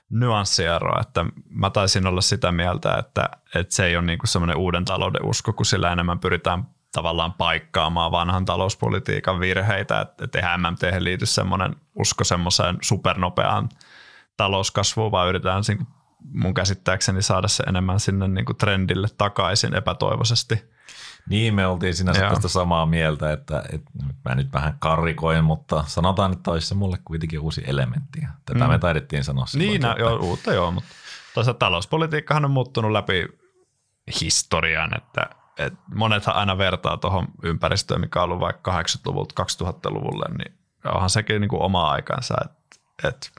[0.10, 4.86] nyanssiero, että mä taisin olla sitä mieltä, että, että se ei ole niinku semmoinen uuden
[4.86, 10.82] talouden usko, kun sillä enemmän pyritään tavallaan paikkaamaan vanhan talouspolitiikan virheitä, että, että eihän MMT
[11.00, 13.70] liity semmoinen usko semmoiseen supernopeaan
[14.38, 15.64] talouskasvuun, vaan yritetään
[16.34, 20.70] mun käsittääkseni saada se enemmän sinne niin kuin trendille takaisin epätoivoisesti.
[21.30, 23.92] Niin, me oltiin siinä tästä samaa mieltä, että, että
[24.26, 28.20] mä nyt vähän karrikoin, mutta sanotaan, että olisi se mulle kuitenkin uusi elementti.
[28.46, 28.72] Tätä mm.
[28.72, 29.68] me taidettiin sanoa silloin.
[29.68, 30.02] Niin, että...
[30.02, 30.90] joo, uutta joo, mutta
[31.34, 33.28] toisaalta talouspolitiikkahan on muuttunut läpi
[34.22, 40.54] historian, että et monethan aina vertaa tuohon ympäristöön, mikä on ollut vaikka 80-luvulta 2000-luvulle, niin
[40.86, 42.60] onhan sekin niin kuin oma aikansa, että
[43.08, 43.32] et,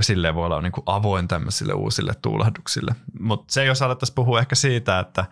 [0.00, 2.94] silleen voi olla niin kuin avoin tämmöisille uusille tuulahduksille.
[3.20, 5.24] Mutta se, jos alettaisiin puhua ehkä siitä, että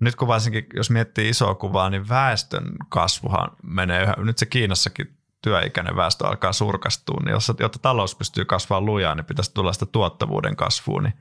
[0.00, 5.18] nyt kun varsinkin, jos miettii isoa kuvaa, niin väestön kasvuhan menee yhä, nyt se Kiinassakin
[5.42, 9.86] työikäinen väestö alkaa surkastua, niin jos, jotta talous pystyy kasvamaan lujaa, niin pitäisi tulla sitä
[9.86, 11.14] tuottavuuden kasvua, niin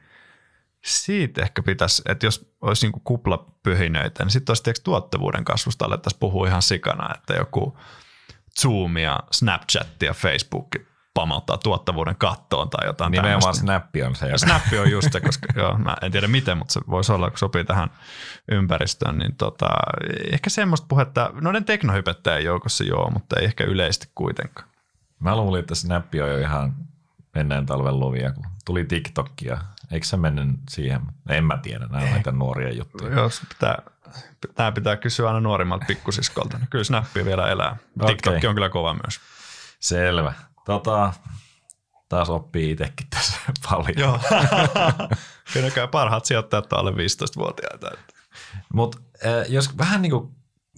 [0.87, 6.47] siitä ehkä pitäisi, että jos olisi niin kuplapyhinöitä, niin sitten olisi tuottavuuden kasvusta alettaisiin puhua
[6.47, 7.77] ihan sikana, että joku
[8.61, 10.67] Zoom ja Snapchat ja Facebook
[11.13, 13.61] pamauttaa tuottavuuden kattoon tai jotain Nimenomaan tämmöistä.
[13.61, 14.31] Snappi on se.
[14.35, 17.37] Snappi on just se, koska joo, mä en tiedä miten, mutta se voisi olla, kun
[17.37, 17.89] sopii tähän
[18.51, 19.69] ympäristöön, niin tota,
[20.31, 24.69] ehkä semmoista puhetta, noiden teknohypettäjän joukossa joo, mutta ei ehkä yleisesti kuitenkaan.
[25.19, 26.75] Mä luulin, että Snappi on jo ihan
[27.37, 29.57] menneen talven luvia, kun tuli TikTok ja
[29.91, 31.01] Eikö se mennyt siihen?
[31.29, 33.13] En mä tiedä, nämä on näitä nuoria juttuja.
[33.13, 33.81] Joo, pitää,
[34.55, 36.59] tämä pitää kysyä aina nuorimmalta pikkusiskolta.
[36.69, 37.77] Kyllä Snappi vielä elää.
[38.01, 38.15] Okay.
[38.15, 39.19] TikTok on kyllä kova myös.
[39.79, 40.33] Selvä.
[40.65, 41.13] Tota,
[42.09, 43.37] taas oppii itsekin tässä
[43.69, 43.93] paljon.
[43.97, 44.19] Joo.
[45.53, 47.91] Kyllä parhaat sijoittajat on alle 15-vuotiaita.
[48.73, 48.97] Mutta
[49.49, 50.31] jos vähän niin kuin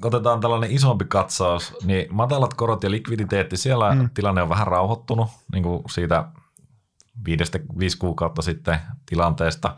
[0.04, 4.10] otetaan tällainen isompi katsaus, niin matalat korot ja likviditeetti, siellä mm.
[4.14, 6.26] tilanne on vähän rauhoittunut niin kuin siitä
[7.26, 9.76] viidestä, viisi kuukautta sitten tilanteesta.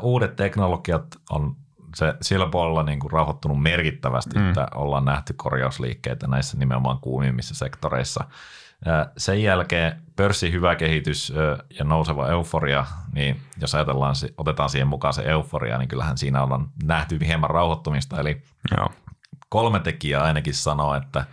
[0.00, 1.56] Uudet teknologiat on
[1.94, 4.48] se sillä puolella niin kuin rauhoittunut merkittävästi, mm.
[4.48, 8.24] että ollaan nähty korjausliikkeitä näissä nimenomaan kuumimmissa sektoreissa.
[9.16, 11.32] Sen jälkeen pörssin hyvä kehitys
[11.78, 16.68] ja nouseva euforia, niin jos ajatellaan, otetaan siihen mukaan se euforia, niin kyllähän siinä ollaan
[16.84, 18.20] nähty hieman rauhoittumista.
[18.20, 18.42] Eli
[18.76, 18.88] Joo.
[19.48, 21.24] kolme tekijää ainakin sanoo, että,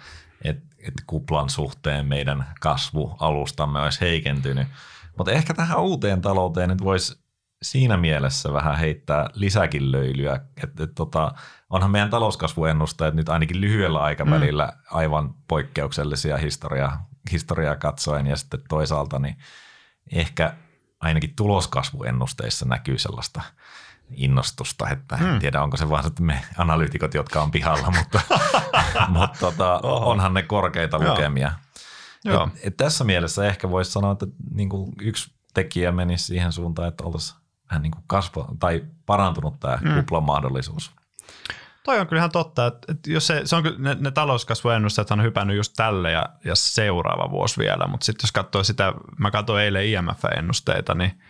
[0.44, 4.68] että, että kuplan suhteen meidän kasvualustamme olisi heikentynyt–
[5.22, 7.22] mutta ehkä tähän uuteen talouteen nyt voisi
[7.62, 11.32] siinä mielessä vähän heittää lisäkin löylyä, että et, tota,
[11.70, 14.98] onhan meidän talouskasvuennusteet nyt ainakin lyhyellä aikavälillä mm.
[14.98, 19.38] aivan poikkeuksellisia historiaa, historiaa katsoen ja sitten toisaalta niin
[20.12, 20.54] ehkä
[21.00, 23.42] ainakin tuloskasvuennusteissa näkyy sellaista
[24.12, 25.34] innostusta, että mm.
[25.34, 28.22] en tiedä onko se vaan että me analyytikot, jotka on pihalla, mutta,
[29.20, 31.52] mutta tota, onhan ne korkeita lukemia.
[32.26, 32.50] Joo.
[32.56, 36.88] Et, et tässä mielessä ehkä voisi sanoa, että niin kuin yksi tekijä menisi siihen suuntaan,
[36.88, 39.96] että oltaisiin vähän niin kuin kasva, tai parantunut tämä mm.
[39.96, 40.92] kuplan mahdollisuus.
[41.84, 45.58] Toi on kyllä ihan totta, että, jos se, se on, ne, ne talouskasvuennusteet on hypännyt
[45.58, 49.86] just tälle ja, ja seuraava vuosi vielä, mutta sitten jos katsoo sitä, mä katsoin eilen
[49.86, 51.22] IMF-ennusteita, niin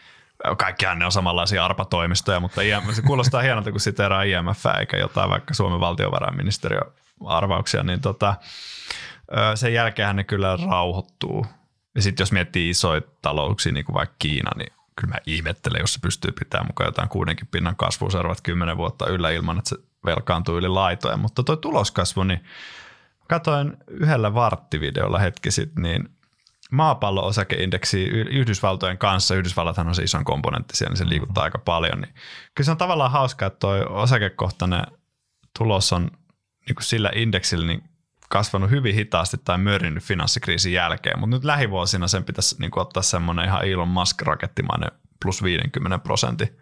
[0.57, 5.29] kaikkihan ne on samanlaisia arpatoimistoja, mutta IMF, se kuulostaa hienolta, kun siteeraa IMF eikä jotain
[5.29, 6.81] vaikka Suomen valtiovarainministeriö
[7.25, 8.35] arvauksia, niin tota,
[9.55, 11.45] sen jälkeen ne kyllä rauhoittuu.
[11.95, 15.93] Ja sitten jos miettii isoja talouksia, niin kuin vaikka Kiina, niin kyllä mä ihmettelen, jos
[15.93, 19.75] se pystyy pitämään mukaan jotain kuudenkin pinnan kasvua seuraavat kymmenen vuotta yllä ilman, että se
[20.05, 21.17] velkaantuu yli laitoja.
[21.17, 22.43] Mutta toi tuloskasvu, niin
[23.27, 26.09] katoin yhdellä varttivideolla hetki sitten, niin
[26.71, 32.13] maapallo-osakeindeksi Yhdysvaltojen kanssa, Yhdysvallathan on se iso komponentti siellä, niin se liikuttaa aika paljon, niin
[32.55, 34.83] kyllä se on tavallaan hauska, että toi osakekohtainen
[35.57, 36.11] tulos on
[36.67, 37.83] niin kuin sillä indeksillä niin
[38.31, 43.03] kasvanut hyvin hitaasti tai mörrinnyt finanssikriisin jälkeen, mutta nyt lähivuosina sen pitäisi niin kuin ottaa
[43.03, 44.91] semmoinen ihan Elon Musk-rakettimainen
[45.21, 46.57] plus 50 prosentin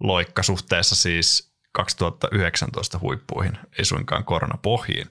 [0.00, 5.06] loikka suhteessa siis 2019 huippuihin, ei suinkaan koronapohjiin.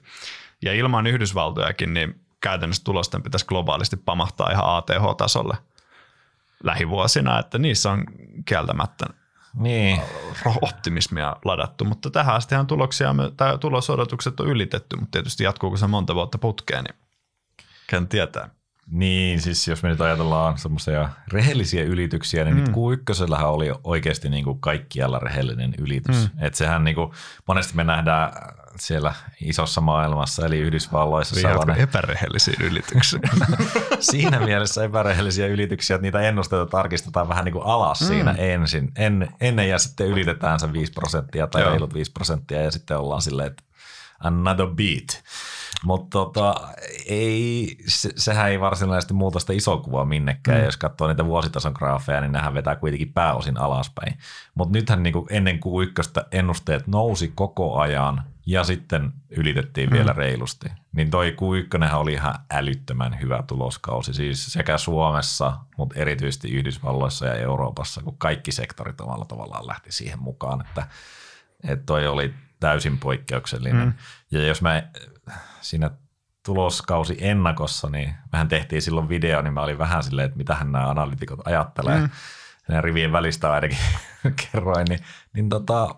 [0.62, 5.56] Ja ilman Yhdysvaltojakin, niin käytännössä tulosten pitäisi globaalisti pamahtaa ihan ATH-tasolle
[6.64, 8.04] lähivuosina, että niissä on
[8.44, 9.06] kieltämättä
[9.58, 10.00] niin.
[10.62, 16.14] optimismia ladattu, mutta tähän astihan tuloksia, tai tulosodotukset on ylitetty, mutta tietysti jatkuuko se monta
[16.14, 16.96] vuotta putkeen, niin
[17.86, 18.57] ken tietää.
[18.90, 22.60] Niin, siis jos me nyt ajatellaan semmoisia rehellisiä ylityksiä, niin mm.
[22.60, 26.16] nyt Q1 oli oikeasti niin kuin kaikkialla rehellinen ylitys.
[26.16, 26.44] Mm.
[26.44, 27.10] Että sehän niin kuin,
[27.46, 28.32] monesti me nähdään
[28.80, 31.80] siellä isossa maailmassa, eli Yhdysvalloissa sellainen...
[31.80, 33.20] epärehellisiä ylityksiä?
[34.10, 38.06] siinä mielessä epärehellisiä ylityksiä, että niitä ennusteita tarkistetaan vähän niin kuin alas mm.
[38.06, 38.92] siinä ensin.
[38.96, 41.70] En, ennen ja sitten ylitetään se 5 prosenttia tai Joo.
[41.70, 43.62] reilut 5 prosenttia ja sitten ollaan silleen, että
[44.20, 45.22] another beat.
[45.84, 46.54] Mutta tota,
[47.06, 50.58] ei, se, sehän ei varsinaisesti muuta sitä isoa kuvaa minnekään.
[50.58, 50.64] Mm.
[50.64, 54.18] Jos katsoo niitä vuositason graafeja, niin nehän vetää kuitenkin pääosin alaspäin.
[54.54, 59.96] Mutta nythän niinku ennen kuin ykköstä ennusteet nousi koko ajan ja sitten ylitettiin mm.
[59.96, 60.68] vielä reilusti.
[60.92, 64.14] Niin toi Q1 oli ihan älyttömän hyvä tuloskausi.
[64.14, 70.18] Siis sekä Suomessa, mutta erityisesti Yhdysvalloissa ja Euroopassa, kun kaikki sektorit omalla tavallaan lähti siihen
[70.18, 70.86] mukaan, että,
[71.64, 73.86] että toi oli täysin poikkeuksellinen.
[73.86, 73.92] Mm.
[74.30, 74.82] Ja jos mä
[75.60, 75.90] siinä
[76.44, 80.90] tuloskausi ennakossa, niin mehän tehtiin silloin video, niin mä olin vähän silleen, että mitähän nämä
[80.90, 82.00] analytikot ajattelee.
[82.00, 82.10] Mm.
[82.68, 83.78] Ja rivien välistä ainakin
[84.52, 85.00] kerroin, niin,
[85.32, 85.94] niin tota,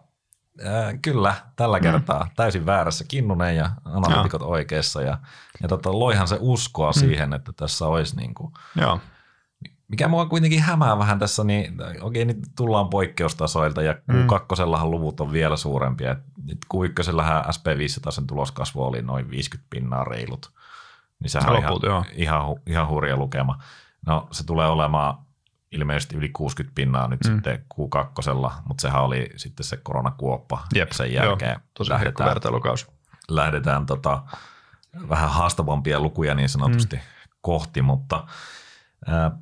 [0.66, 1.82] äh, kyllä tällä mm.
[1.82, 2.30] kertaa mm.
[2.36, 4.50] täysin väärässä Kinnunen ja analytikot Joo.
[4.50, 5.02] oikeassa.
[5.02, 5.18] Ja,
[5.62, 7.00] ja tota, loihan se uskoa mm.
[7.00, 9.00] siihen, että tässä olisi niin kuin, Joo
[9.90, 14.90] mikä mua kuitenkin hämää vähän tässä, niin okei, nyt tullaan poikkeustasoilta ja Q2 mm.
[14.90, 16.16] luvut on vielä suurempia.
[16.44, 17.10] Nyt Q1
[17.46, 20.52] SP500 sen tuloskasvu oli noin 50 pinnaa reilut.
[21.20, 23.62] Niin sehän on ihan, ihan, ihan hurja lukema.
[24.06, 25.18] No se tulee olemaan
[25.72, 27.34] ilmeisesti yli 60 pinnaa nyt mm.
[27.34, 30.64] sitten Q2, mutta sehän oli sitten se koronakuoppa.
[30.74, 32.36] Jep, sen jälkeen joo, tosi lähdetään,
[33.28, 34.22] lähdetään tota,
[35.08, 37.02] vähän haastavampia lukuja niin sanotusti mm.
[37.40, 38.26] kohti, mutta
[39.08, 39.32] äh,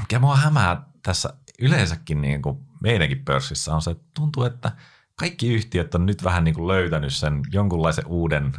[0.00, 4.72] mikä mua hämää tässä yleensäkin niin kuin meidänkin pörssissä on se, että tuntuu, että
[5.16, 8.52] kaikki yhtiöt on nyt vähän niin kuin löytänyt sen jonkunlaisen uuden,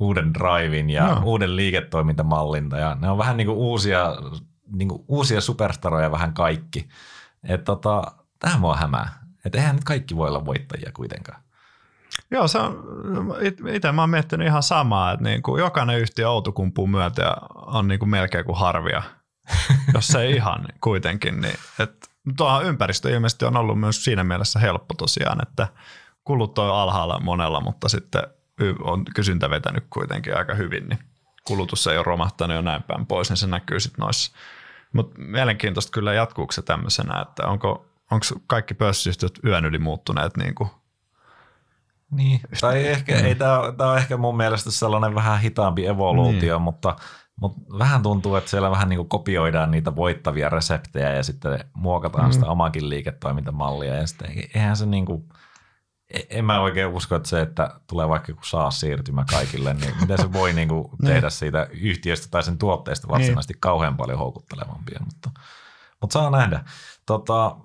[0.00, 1.22] uuden drivin ja no.
[1.24, 2.70] uuden liiketoimintamallin.
[2.78, 4.16] Ja ne on vähän niin kuin uusia,
[4.72, 6.88] niin kuin uusia superstaroja vähän kaikki.
[7.44, 8.02] Että tota,
[8.38, 9.20] tähän mua hämää.
[9.44, 11.42] Että eihän nyt kaikki voi olla voittajia kuitenkaan.
[12.30, 12.84] Joo, se on,
[13.74, 17.98] itse mä oon miettinyt ihan samaa, että niin kuin jokainen yhtiö Outokumpuu myötä on niin
[17.98, 19.02] kuin melkein kuin harvia–
[19.94, 21.40] jos ei ihan kuitenkin.
[21.40, 25.68] Niin, että tuohon ympäristö ilmeisesti on ollut myös siinä mielessä helppo tosiaan, että
[26.24, 28.22] kulut on alhaalla monella, mutta sitten
[28.82, 30.98] on kysyntä vetänyt kuitenkin aika hyvin, niin
[31.44, 34.32] kulutus ei ole romahtanut jo näin päin pois, niin se näkyy sitten noissa.
[34.92, 40.54] Mutta mielenkiintoista kyllä jatkuuko se tämmöisenä, että onko, onko kaikki pörssiyhtiöt yön yli muuttuneet niin
[40.54, 40.70] kuin
[42.10, 46.62] niin, tai ehkä, ei, tämä, tämä on ehkä mun mielestä sellainen vähän hitaampi evoluutio, niin.
[46.62, 46.96] mutta
[47.40, 52.32] mutta vähän tuntuu, että siellä vähän niin kopioidaan niitä voittavia reseptejä ja sitten muokataan mm.
[52.32, 53.94] sitä omakin liiketoimintamallia.
[53.94, 55.28] Ja sitten eihän se niin kuin,
[56.10, 59.94] e-, en mä oikein usko, että se, että tulee vaikka joku saa siirtymä kaikille, niin
[60.00, 61.14] miten se voi niin kuin niin.
[61.14, 63.60] tehdä siitä yhtiöstä tai sen tuotteesta varsinaisesti niin.
[63.60, 65.00] kauhean paljon houkuttelevampia.
[65.04, 65.30] Mutta,
[66.00, 66.64] mutta saa nähdä.
[67.06, 67.56] Tota,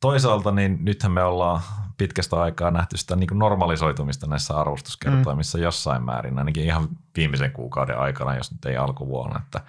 [0.00, 1.60] toisaalta niin nythän me ollaan
[2.00, 5.64] pitkästä aikaa nähty sitä niin kuin normalisoitumista näissä arvostuskertoimissa mm.
[5.64, 9.60] jossain määrin, ainakin ihan viimeisen kuukauden aikana, jos nyt ei alkuvuonna, että,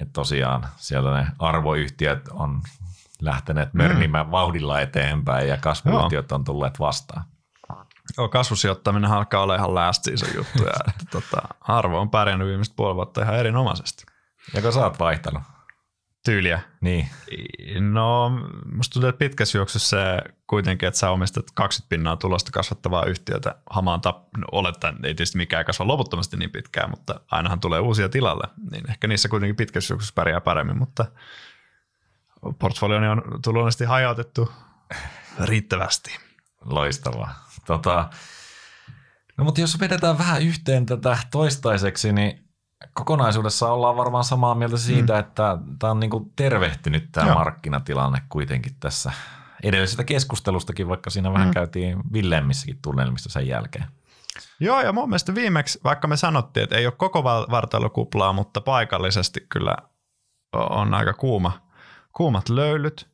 [0.00, 2.60] että tosiaan siellä ne arvoyhtiöt on
[3.20, 3.82] lähteneet mm.
[3.82, 7.24] mörnimään vauhdilla eteenpäin ja kasvuyhtiöt on tulleet vastaan.
[8.18, 10.72] Joo, kasvusijoittaminen alkaa olla ihan last season juttuja.
[10.88, 14.04] että tota, arvo on pärjännyt viimeiset puoli vuotta ihan erinomaisesti.
[14.54, 15.42] Ja kun sä oot vaihtanut?
[16.26, 16.60] Tyyliä.
[16.80, 17.08] Niin.
[17.80, 18.30] No,
[18.72, 23.54] musta tuntuu, että pitkässä juoksussa se kuitenkin, että sä omistat 20 pinnaa tulosta kasvattavaa yhtiötä
[23.70, 28.08] hamaan tap, no, olettaen, ei tietysti mikään kasva loputtomasti niin pitkään, mutta ainahan tulee uusia
[28.08, 31.06] tilalle, niin ehkä niissä kuitenkin pitkässä juoksussa pärjää paremmin, mutta
[32.58, 34.52] portfolioni on tulollisesti hajautettu
[35.44, 36.16] riittävästi.
[36.64, 37.48] Loistavaa.
[37.66, 38.10] Tota,
[39.36, 42.45] No mutta jos vedetään vähän yhteen tätä toistaiseksi, niin
[42.92, 45.18] kokonaisuudessa ollaan varmaan samaa mieltä siitä, mm.
[45.18, 49.12] että tämä on niinku tervehtynyt tämä markkinatilanne kuitenkin tässä
[49.62, 51.54] edellisestä keskustelustakin, vaikka siinä vähän mm.
[51.54, 53.84] käytiin villeemmissäkin tunnelmissa sen jälkeen.
[54.60, 59.46] Joo, ja mun mielestä viimeksi, vaikka me sanottiin, että ei ole koko vartalokuplaa, mutta paikallisesti
[59.48, 59.76] kyllä
[60.52, 61.60] on aika kuuma,
[62.12, 63.08] kuumat löylyt,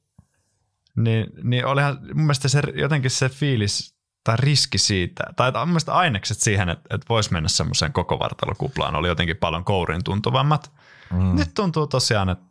[0.97, 3.92] niin, niin olihan mun mielestä se, jotenkin se fiilis
[4.25, 8.97] tai riski siitä, tai mun mielestä ainekset siihen, että, että voisi mennä semmoiseen koko vartalokuplaan,
[8.97, 10.73] oli jotenkin paljon kourin tuntuvammat.
[11.13, 11.37] Mm.
[11.37, 12.45] Nyt tuntuu tosiaan, että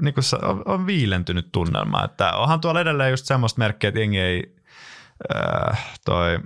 [0.00, 4.18] niin kuin on, on viilentynyt tunnelma, että onhan tuolla edelleen just semmoista merkkiä, että jengi
[4.20, 4.56] ei
[5.36, 6.38] äh, toi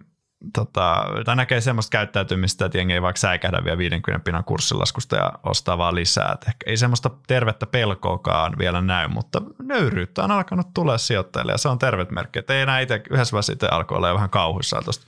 [0.52, 5.32] tota, tai näkee semmoista käyttäytymistä, että jengi ei vaikka säikähdä vielä 50 pinnan kurssilaskusta ja
[5.42, 6.32] ostaa vaan lisää.
[6.32, 11.58] Et ehkä ei semmoista tervettä pelkoakaan vielä näy, mutta nöyryyttä on alkanut tulla sijoittajille ja
[11.58, 12.38] se on tervet merkki.
[12.38, 15.06] Et ei enää itse, yhdessä vaiheessa itse alkoi olla vähän kauhuissaan tuosta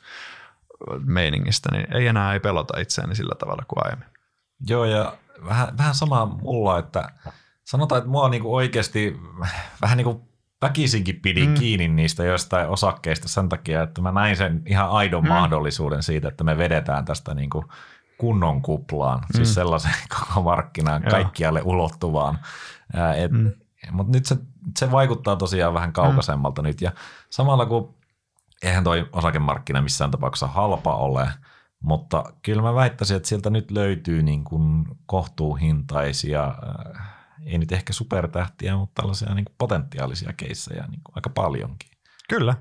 [1.04, 4.08] meiningistä, niin ei enää ei pelota itseäni sillä tavalla kuin aiemmin.
[4.68, 5.16] Joo ja
[5.48, 7.08] vähän, vähän sama mulla, että
[7.64, 9.20] sanotaan, että mua niinku oikeasti
[9.82, 10.20] vähän niin kuin
[10.62, 11.54] väkisinkin pidin mm.
[11.54, 15.28] kiinni niistä jostain osakkeista sen takia, että mä näin sen ihan aidon mm.
[15.28, 17.64] mahdollisuuden siitä, että me vedetään tästä niin kuin
[18.18, 19.36] kunnon kuplaan, siis mm.
[19.36, 21.10] siis sellaisen koko markkinaan Joo.
[21.10, 22.38] kaikkialle ulottuvaan.
[23.30, 23.52] mm.
[23.90, 24.36] Mutta nyt se,
[24.78, 26.66] se vaikuttaa tosiaan vähän kaukaisemmalta mm.
[26.66, 26.92] nyt ja
[27.30, 27.94] samalla kun
[28.62, 31.28] eihän toi osakemarkkina missään tapauksessa halpa ole,
[31.80, 36.54] mutta kyllä mä väittäisin, että sieltä nyt löytyy niin kuin kohtuuhintaisia
[37.46, 41.90] ei nyt ehkä supertähtiä, mutta tällaisia niin kuin potentiaalisia keissejä niin kuin aika paljonkin.
[42.28, 42.54] Kyllä.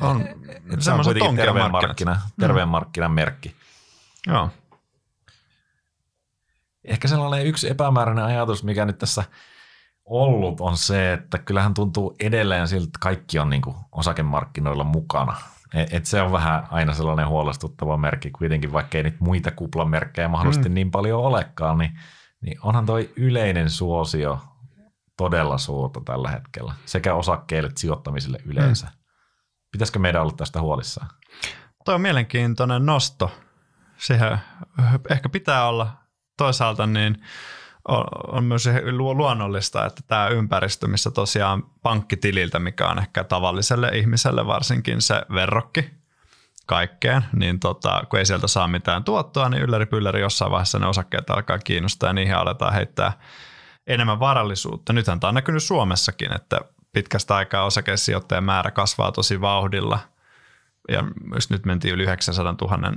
[0.00, 0.28] On,
[0.72, 2.70] et, se on kuitenkin terveen, markkina, terveen mm.
[2.70, 3.56] markkinan merkki.
[4.26, 4.50] Joo.
[6.84, 9.24] Ehkä sellainen yksi epämääräinen ajatus, mikä nyt tässä
[10.04, 15.36] ollut, on se, että kyllähän tuntuu edelleen siltä, että kaikki on niin kuin osakemarkkinoilla mukana.
[15.74, 20.28] Et, et se on vähän aina sellainen huolestuttava merkki kuitenkin, vaikka ei nyt muita kuplamerkkejä
[20.28, 20.74] mahdollisesti mm.
[20.74, 21.98] niin paljon olekaan, niin–
[22.42, 24.38] niin onhan toi yleinen suosio
[25.16, 28.86] todella suurta tällä hetkellä, sekä osakkeille että sijoittamiselle yleensä.
[28.86, 28.92] Mm.
[29.72, 31.10] Pitäisikö meidän olla tästä huolissaan?
[31.84, 33.32] Toi on mielenkiintoinen nosto.
[33.96, 34.40] Sehän
[35.10, 35.90] ehkä pitää olla
[36.36, 37.22] toisaalta niin
[37.88, 44.46] on, on myös luonnollista, että tämä ympäristö, missä tosiaan pankkitililtä, mikä on ehkä tavalliselle ihmiselle
[44.46, 45.90] varsinkin se verrokki,
[46.70, 50.86] kaikkeen, niin tota, kun ei sieltä saa mitään tuottoa, niin ylläri pylläri jossain vaiheessa ne
[50.86, 53.12] osakkeet alkaa kiinnostaa ja niihin aletaan heittää
[53.86, 54.92] enemmän varallisuutta.
[54.92, 56.60] Nythän tämä on näkynyt Suomessakin, että
[56.92, 59.98] pitkästä aikaa osakesijoittajien määrä kasvaa tosi vauhdilla
[60.88, 62.92] ja myös nyt mentiin yli 900 000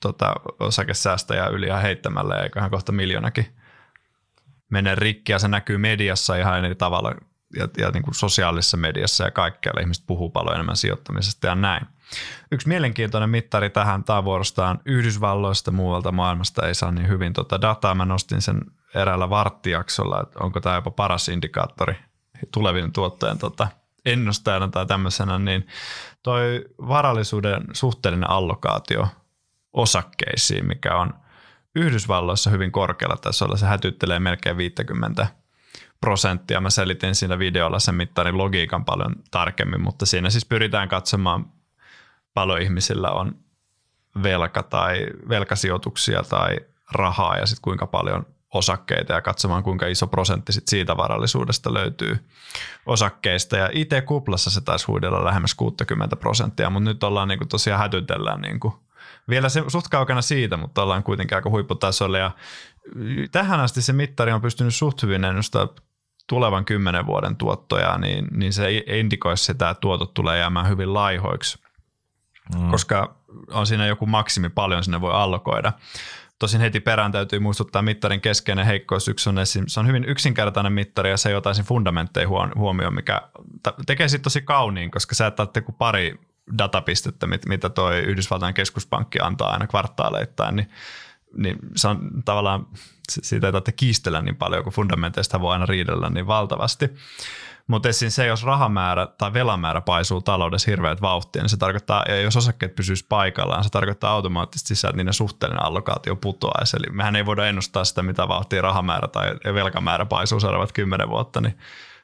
[0.00, 3.56] tota, osakesäästäjää yli ihan heittämällä ja eiköhän kohta miljoonakin
[4.70, 7.14] mene rikki ja se näkyy mediassa ihan eri tavalla
[7.56, 11.86] ja, ja niin kuin sosiaalisessa mediassa ja kaikkialla ihmiset puhuu paljon enemmän sijoittamisesta ja näin.
[12.52, 17.94] Yksi mielenkiintoinen mittari tähän, tämä vuorostaan Yhdysvalloista muualta maailmasta ei saa niin hyvin tota dataa.
[17.94, 18.60] Mä nostin sen
[18.94, 21.96] eräällä varttijaksolla, että onko tämä jopa paras indikaattori
[22.52, 23.68] tulevien tuottojen tota,
[24.04, 25.66] ennustajana tai tämmöisenä, niin
[26.22, 29.08] toi varallisuuden suhteellinen allokaatio
[29.72, 31.14] osakkeisiin, mikä on
[31.74, 35.26] Yhdysvalloissa hyvin korkealla tasolla, se hätyttelee melkein 50
[36.00, 36.60] prosenttia.
[36.60, 41.52] Mä selitin siinä videolla sen mittarin logiikan paljon tarkemmin, mutta siinä siis pyritään katsomaan
[42.38, 43.34] paljon ihmisillä on
[44.22, 46.56] velka tai velkasijoituksia tai
[46.92, 52.28] rahaa ja sitten kuinka paljon osakkeita ja katsomaan kuinka iso prosentti sit siitä varallisuudesta löytyy
[52.86, 53.56] osakkeista.
[53.56, 58.74] Ja IT-kuplassa se taisi huidella lähemmäs 60 prosenttia, mutta nyt ollaan niinku tosiaan hätytellään niinku.
[59.28, 62.18] Vielä se suht kaukana siitä, mutta ollaan kuitenkin aika huipputasolla.
[62.18, 62.30] Ja
[63.32, 65.68] tähän asti se mittari on pystynyt suht hyvin ennustaa
[66.28, 71.67] tulevan kymmenen vuoden tuottoja, niin, niin se indikoisi sitä, että tuotot tulee jäämään hyvin laihoiksi
[72.54, 72.70] mm.
[72.70, 73.14] koska
[73.50, 75.72] on siinä joku maksimi paljon sinne voi allokoida.
[76.38, 79.08] Tosin heti perään täytyy muistuttaa mittarin keskeinen heikkous.
[79.08, 83.22] Yksi on se on hyvin yksinkertainen mittari ja se ei ota fundamentteja huomioon, mikä
[83.86, 86.20] tekee sitten tosi kauniin, koska sä et kuin pari
[86.58, 90.70] datapistettä, mitä toi Yhdysvaltain keskuspankki antaa aina kvartaaleittain, niin,
[91.36, 92.66] niin se on tavallaan,
[93.08, 96.90] siitä ei tarvitse kiistellä niin paljon, kun fundamenteista voi aina riidellä niin valtavasti.
[97.68, 98.10] Mutta esim.
[98.10, 102.74] se, jos rahamäärä tai velamäärä paisuu taloudessa hirveät vauhtia, niin se tarkoittaa, ja jos osakkeet
[102.74, 106.76] pysyisi paikallaan, se tarkoittaa automaattisesti sitä, että niiden suhteellinen allokaatio putoaisi.
[106.76, 111.40] Eli mehän ei voida ennustaa sitä, mitä vauhtia rahamäärä tai velkamäärä paisuu seuraavat kymmenen vuotta,
[111.40, 111.58] niin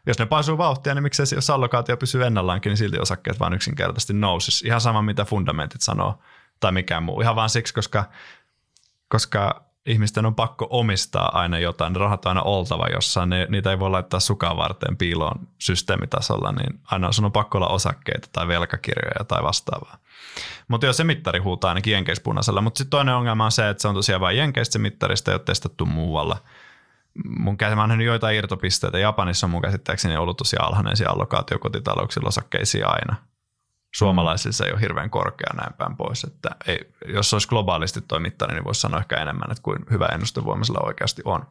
[0.06, 4.12] jos ne paisuu vauhtia, niin miksei jos allokaatio pysyy ennallaankin, niin silti osakkeet vaan yksinkertaisesti
[4.12, 4.66] nousisi.
[4.66, 6.18] Ihan sama, mitä fundamentit sanoo
[6.60, 7.20] tai mikään muu.
[7.20, 8.04] Ihan vaan siksi, koska,
[9.08, 13.70] koska ihmisten on pakko omistaa aina jotain, ne rahat on aina oltava jossain, ne, niitä
[13.70, 18.48] ei voi laittaa sukaan varten piiloon systeemitasolla, niin aina sun on pakko olla osakkeita tai
[18.48, 19.98] velkakirjoja tai vastaavaa.
[20.68, 23.88] Mutta jos se mittari huutaa ainakin jenkeispunaisella, mutta sitten toinen ongelma on se, että se
[23.88, 26.36] on tosiaan vain jenkeistä se mittari, sitä ei ole testattu muualla.
[27.24, 31.58] Mun käsittääkseni, mä oon joitain irtopisteitä, Japanissa on mun käsittääkseni ollut tosiaan alhainen se allokaatio
[31.58, 33.16] kotitalouksilla osakkeisiin aina
[33.94, 36.24] suomalaisissa ei ole hirveän korkea näin päin pois.
[36.24, 40.06] Että ei, jos olisi globaalisti tuo mittari, niin voisi sanoa ehkä enemmän, että kuin hyvä
[40.06, 41.46] ennustevoimaisella oikeasti on.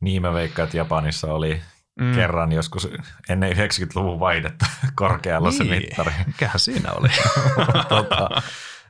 [0.00, 1.62] Niin mä veikkaan, että Japanissa oli
[2.00, 2.14] mm.
[2.14, 2.88] kerran joskus
[3.28, 5.58] ennen 90-luvun vaihdetta korkealla niin.
[5.58, 6.12] se mittari.
[6.26, 7.08] Mikähän siinä oli?
[7.88, 8.28] tota,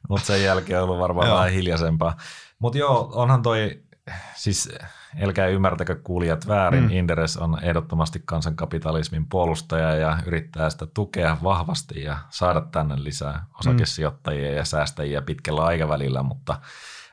[0.08, 2.16] mutta sen jälkeen on ollut varmaan vähän hiljaisempaa.
[2.58, 3.82] Mutta joo, onhan toi,
[4.34, 4.68] siis
[5.22, 6.90] älkää ymmärtäkö kuulijat väärin, mm.
[6.90, 14.50] Inderes on ehdottomasti kansankapitalismin puolustaja ja yrittää sitä tukea vahvasti ja saada tänne lisää osakesijoittajia
[14.50, 14.56] mm.
[14.56, 16.60] ja säästäjiä pitkällä aikavälillä, mutta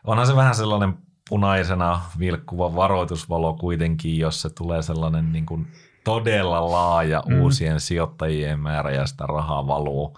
[0.04, 0.98] onhan se vähän sellainen
[1.30, 5.68] punaisena vilkkuva varoitusvalo kuitenkin, jos se tulee sellainen niin kuin
[6.04, 7.42] todella laaja mm.
[7.42, 10.18] uusien sijoittajien määrä ja sitä rahaa valuu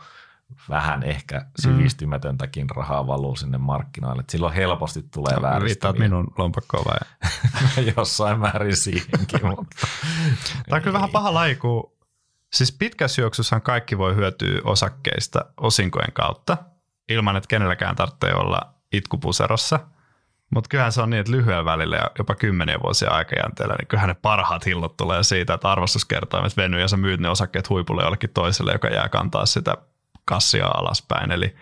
[0.70, 1.46] vähän ehkä mm.
[1.60, 4.20] sivistymätöntäkin rahaa valuu sinne markkinoille.
[4.20, 5.64] Et silloin helposti tulee no.
[5.64, 6.98] Viittaat minun lompakkoon vai?
[7.98, 9.46] Jossain määrin siihenkin.
[9.48, 9.76] mutta
[10.70, 11.98] Tämä on kyllä vähän paha laiku.
[12.54, 16.58] Siis pitkässä juoksussahan kaikki voi hyötyä osakkeista osinkojen kautta,
[17.10, 19.80] ilman että kenelläkään tarvitsee olla itkupuserossa.
[20.56, 24.08] Mutta kyllähän se on niin, että lyhyellä välillä ja jopa kymmeniä vuosia aikajänteellä, niin kyllähän
[24.08, 28.30] ne parhaat hillot tulee siitä, että arvostuskertoimet venyy ja sä myyt ne osakkeet huipulle jollekin
[28.34, 29.78] toiselle, joka jää kantaa sitä
[30.26, 31.32] kassia alaspäin.
[31.32, 31.56] Eli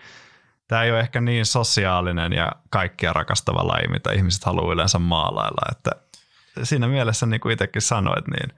[0.68, 5.72] tämä ei ole ehkä niin sosiaalinen ja kaikkia rakastava laji, mitä ihmiset haluaa yleensä maalailla.
[5.72, 5.90] Että
[6.62, 8.52] siinä mielessä, niin kuin itsekin sanoit, niin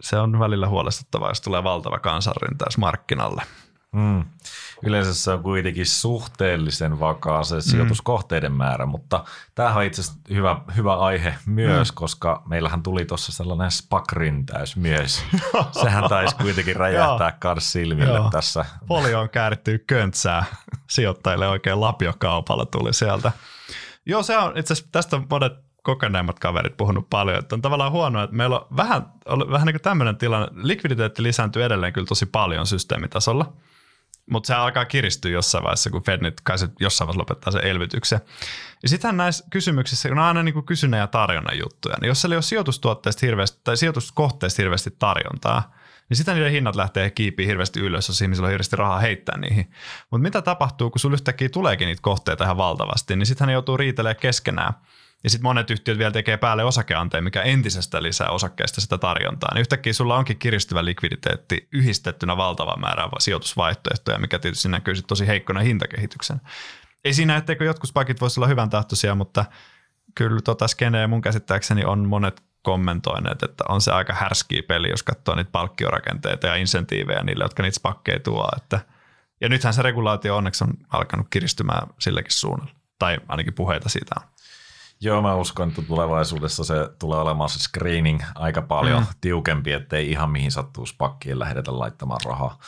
[0.00, 3.42] se on välillä huolestuttavaa, jos tulee valtava kansanryntäys markkinalle.
[3.92, 4.24] Mm.
[4.82, 8.58] Yleensä se on kuitenkin suhteellisen vakaa se sijoituskohteiden mm.
[8.58, 9.24] määrä, mutta
[9.54, 11.94] tämähän on itse asiassa hyvä, hyvä aihe myös, mm.
[11.94, 15.22] koska meillähän tuli tuossa sellainen SPAC-ryntäys myös.
[15.82, 18.30] Sehän taisi kuitenkin räjähtää kans silmille Joo.
[18.30, 18.64] tässä.
[19.20, 20.44] on kääritty köntsää
[20.90, 23.32] sijoittajille oikein lapiokaupalla tuli sieltä.
[24.06, 25.52] Joo, se on itse asiassa tästä monet
[25.82, 29.06] kokeneimmat kaverit puhunut paljon, että on tavallaan huonoa, että meillä on vähän,
[29.50, 33.52] vähän niin kuin tämmöinen tilanne, likviditeetti lisääntyy edelleen kyllä tosi paljon systeemitasolla–
[34.30, 37.66] mutta se alkaa kiristyä jossain vaiheessa, kun Fed nyt kai se jossain vaiheessa lopettaa sen
[37.66, 38.20] elvytyksen.
[38.82, 42.34] Ja sitten näissä kysymyksissä, kun on aina niin kysynnän ja tarjonnan juttuja, niin jos siellä
[42.34, 45.74] ei ole sijoitustuotteista hirveästi tai sijoituskohteista hirveästi tarjontaa,
[46.08, 49.70] niin sitä niiden hinnat lähtee kiipiin hirveästi ylös, jos ihmisillä on hirveästi rahaa heittää niihin.
[50.10, 53.76] Mutta mitä tapahtuu, kun sulla yhtäkkiä tuleekin niitä kohteita ihan valtavasti, niin sitten ne joutuu
[53.76, 54.74] riitelemään keskenään.
[55.24, 59.54] Ja sitten monet yhtiöt vielä tekee päälle osakeanteen, mikä entisestä lisää osakkeista sitä tarjontaa.
[59.54, 65.26] Niin yhtäkkiä sulla onkin kiristyvä likviditeetti yhdistettynä valtava määrä sijoitusvaihtoehtoja, mikä tietysti näkyy sitten tosi
[65.26, 66.40] heikkona hintakehityksen.
[67.04, 69.44] Ei siinä, etteikö jotkut pakit voisi olla hyvän tahtoisia, mutta
[70.14, 75.02] kyllä tota skeneä mun käsittääkseni on monet kommentoineet, että on se aika härskiä peli, jos
[75.02, 78.48] katsoo niitä palkkiorakenteita ja insentiivejä niille, jotka niitä pakkeja tuo.
[78.56, 78.80] Että,
[79.40, 84.26] ja nythän se regulaatio onneksi on alkanut kiristymään silläkin suunnalla, tai ainakin puheita siitä on.
[85.00, 89.06] Joo, mä uskon, että tulevaisuudessa se tulee olemaan se screening aika paljon mm.
[89.20, 92.58] tiukempi, ettei ihan mihin sattuu spakkiin lähdetä laittamaan rahaa.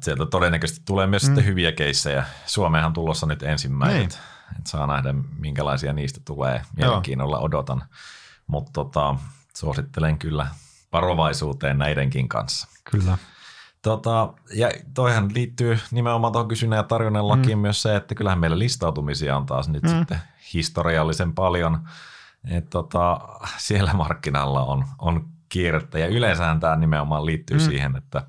[0.00, 1.26] Sieltä todennäköisesti tulee myös mm.
[1.26, 2.24] sitten hyviä keissejä.
[2.46, 3.98] Suomeenhan tulossa nyt ensimmäiset.
[3.98, 4.58] Niin.
[4.58, 6.62] Et saa nähdä, minkälaisia niistä tulee.
[6.76, 7.82] Mielenkiinnolla odotan.
[8.46, 9.14] Mutta tota,
[9.56, 10.46] suosittelen kyllä
[10.92, 12.68] varovaisuuteen näidenkin kanssa.
[12.84, 13.18] Kyllä.
[13.86, 17.62] Tota, ja toihan liittyy nimenomaan tuohon kysynnän ja tarjonnan lakiin mm.
[17.62, 19.88] myös se, että kyllähän meillä listautumisia on taas nyt mm.
[19.88, 20.18] sitten
[20.54, 21.88] historiallisen paljon.
[22.50, 23.20] Et tota,
[23.56, 27.62] siellä markkinalla on, on kiirettä ja yleensähän tämä nimenomaan liittyy mm.
[27.64, 28.26] siihen, että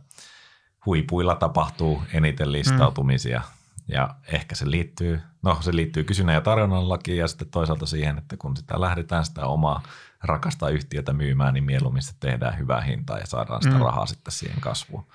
[0.85, 3.93] huipuilla tapahtuu eniten listautumisia mm.
[3.93, 8.17] ja ehkä se liittyy, no se liittyy kysynnän ja tarjonnan lakiin ja sitten toisaalta siihen,
[8.17, 9.83] että kun sitä lähdetään sitä omaa
[10.23, 13.81] rakasta yhtiötä myymään, niin mieluummin se tehdään hyvää hintaa ja saadaan sitä mm.
[13.81, 15.07] rahaa sitten siihen kasvuun.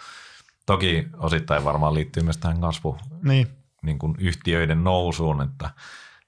[0.66, 3.48] Toki osittain varmaan liittyy myös tähän kasvu niin.
[3.82, 5.70] Niin kuin yhtiöiden nousuun, että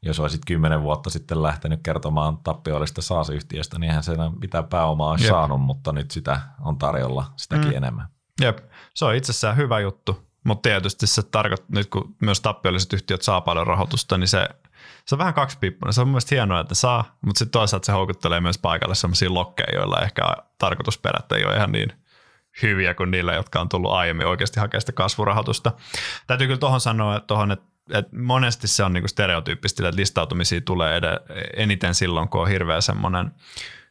[0.02, 5.24] jos olisit kymmenen vuotta sitten lähtenyt kertomaan tappiollista SaaS-yhtiöstä, niin eihän se mitä pääomaa olisi
[5.24, 5.30] Jep.
[5.30, 7.76] saanut, mutta nyt sitä on tarjolla sitäkin mm.
[7.76, 8.06] enemmän.
[8.40, 8.58] Jep,
[8.94, 13.40] se on itsessään hyvä juttu, mutta tietysti se tarkoittaa, nyt kun myös tappiolliset yhtiöt saa
[13.40, 14.48] paljon rahoitusta, niin se,
[15.06, 15.92] se on vähän kaksipiippunen.
[15.92, 19.78] Se on mielestäni hienoa, että saa, mutta sitten toisaalta se houkuttelee myös paikalle sellaisia lokkeja,
[19.78, 20.22] joilla ehkä
[20.58, 21.92] tarkoitusperät ei ole ihan niin–
[22.62, 25.72] hyviä kuin niillä, jotka on tullut aiemmin oikeasti hakea sitä kasvurahoitusta.
[26.26, 30.60] Täytyy kyllä tuohon sanoa, että, tohon, että, että monesti se on niinku stereotyyppistä, että listautumisia
[30.60, 31.20] tulee ed-
[31.56, 33.30] eniten silloin, kun on hirveä semmoinen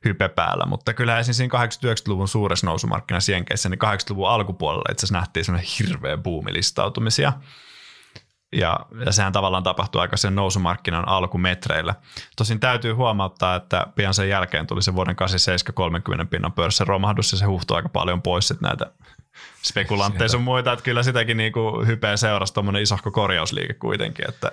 [0.05, 5.19] hype päällä, mutta kyllä esimerkiksi siinä 80-90-luvun suuressa nousumarkkinassa Jenkeissä, niin 80-luvun alkupuolella itse asiassa
[5.19, 7.33] nähtiin semmoinen hirveä buumi listautumisia.
[8.53, 11.95] Ja, ja sehän tavallaan tapahtuu aika sen nousumarkkinan alkumetreillä.
[12.35, 17.31] Tosin täytyy huomauttaa, että pian sen jälkeen tuli se vuoden 87 30 pinnan pörssin romahdus
[17.31, 18.91] ja se huhtui aika paljon pois sit näitä
[19.61, 24.51] spekulantteja sun muita, että kyllä sitäkin niinku hypeä seurasi tuommoinen isohko korjausliike kuitenkin, että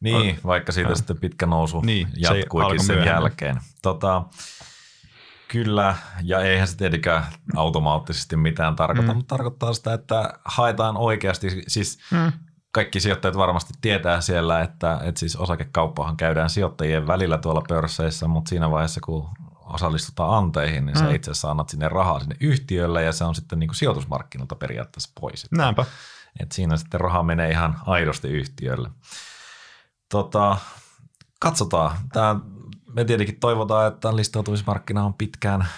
[0.00, 0.96] niin, on, vaikka siitä ja.
[0.96, 3.22] sitten pitkä nousu niin, jatkuikin sen myöhemmin.
[3.22, 3.60] jälkeen.
[3.82, 4.22] Tota,
[5.48, 7.24] kyllä, ja eihän se tietenkään
[7.56, 9.16] automaattisesti mitään tarkoita, mm.
[9.16, 12.32] mutta tarkoittaa sitä, että haetaan oikeasti, siis mm
[12.72, 18.48] kaikki sijoittajat varmasti tietää siellä, että, että siis osakekauppahan käydään sijoittajien välillä tuolla pörsseissä, mutta
[18.48, 19.28] siinä vaiheessa, kun
[19.64, 21.00] osallistutaan anteihin, niin mm.
[21.00, 24.54] sä itse asiassa annat sinne rahaa sinne yhtiölle ja se on sitten niin kuin sijoitusmarkkinoilta
[24.54, 25.46] periaatteessa pois.
[25.50, 25.84] Näinpä.
[26.40, 28.90] Et siinä sitten raha menee ihan aidosti yhtiölle.
[30.08, 30.56] Tota,
[31.40, 31.96] katsotaan.
[32.12, 32.36] Tää,
[32.94, 35.68] me tietenkin toivotaan, että listautumismarkkina on pitkään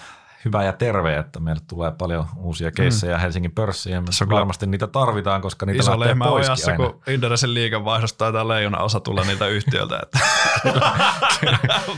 [0.44, 3.20] hyvä ja terve, että meille tulee paljon uusia keissejä mm.
[3.20, 4.02] Helsingin pörssiin.
[4.10, 6.76] Se varmasti niitä tarvitaan, koska niitä Iso lähtee poiskin aina.
[6.76, 10.00] kun Inderesin liikevaihdosta taitaa leijona osa tulla niitä yhtiöltä.
[10.02, 10.18] Että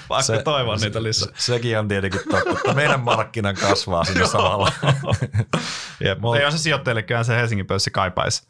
[0.09, 1.29] Pakko se, toivoa niitä lisää.
[1.35, 4.73] Se, sekin on tietenkin totta, että meidän markkinan kasvaa sinne samalla.
[6.05, 8.47] Jep, Mut, ei ole se sijoittajillekaan se Helsingin pörssi kaipaisi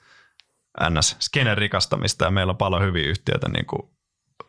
[0.91, 1.17] ns.
[1.21, 3.83] skenen rikastamista ja meillä on paljon hyviä yhtiöitä niin kuin,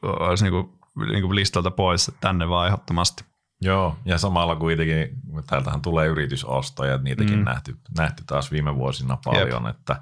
[0.01, 0.79] olisi niin kuin,
[1.11, 3.25] niin kuin listalta pois tänne vaan ehdottomasti.
[3.61, 5.09] Joo, ja samalla kuitenkin,
[5.47, 7.45] täältähän tulee yritysostoja, niitäkin mm.
[7.45, 9.75] nähty, nähty taas viime vuosina paljon, Jep.
[9.75, 10.01] että,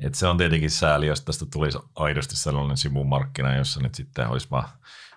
[0.00, 4.48] että se on tietenkin sääli, jos tästä tulisi aidosti sellainen sivumarkkina, jossa nyt sitten olisi
[4.50, 4.68] vaan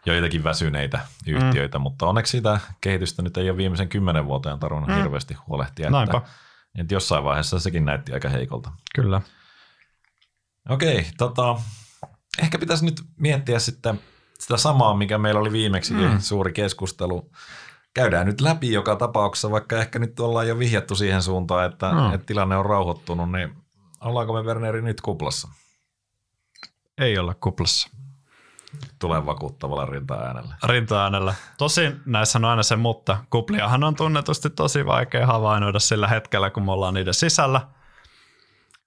[0.05, 1.81] joitakin väsyneitä yhtiöitä, mm.
[1.81, 4.95] mutta onneksi sitä kehitystä nyt ei ole viimeisen kymmenen vuoteen tarvinnut mm.
[4.95, 6.21] hirveästi huolehtia, että,
[6.77, 8.71] että jossain vaiheessa sekin näytti aika heikolta.
[8.95, 9.21] Kyllä.
[10.69, 11.55] Okei, tota,
[12.41, 13.99] ehkä pitäisi nyt miettiä sitten
[14.39, 16.19] sitä samaa, mikä meillä oli viimeksi mm.
[16.19, 17.31] suuri keskustelu
[17.93, 22.13] käydään nyt läpi joka tapauksessa, vaikka ehkä nyt ollaan jo vihjattu siihen suuntaan, että, no.
[22.13, 23.55] että tilanne on rauhoittunut, niin
[24.01, 25.47] ollaanko me Werneri nyt kuplassa?
[26.97, 27.89] Ei olla kuplassa.
[28.99, 30.55] Tulee vakuuttavalla rinta-äänellä.
[30.63, 31.33] Rinta-äänellä.
[31.57, 33.17] Tosin näissä on aina se mutta.
[33.29, 37.61] Kupliahan on tunnetusti tosi vaikea havainnoida sillä hetkellä, kun me ollaan niiden sisällä–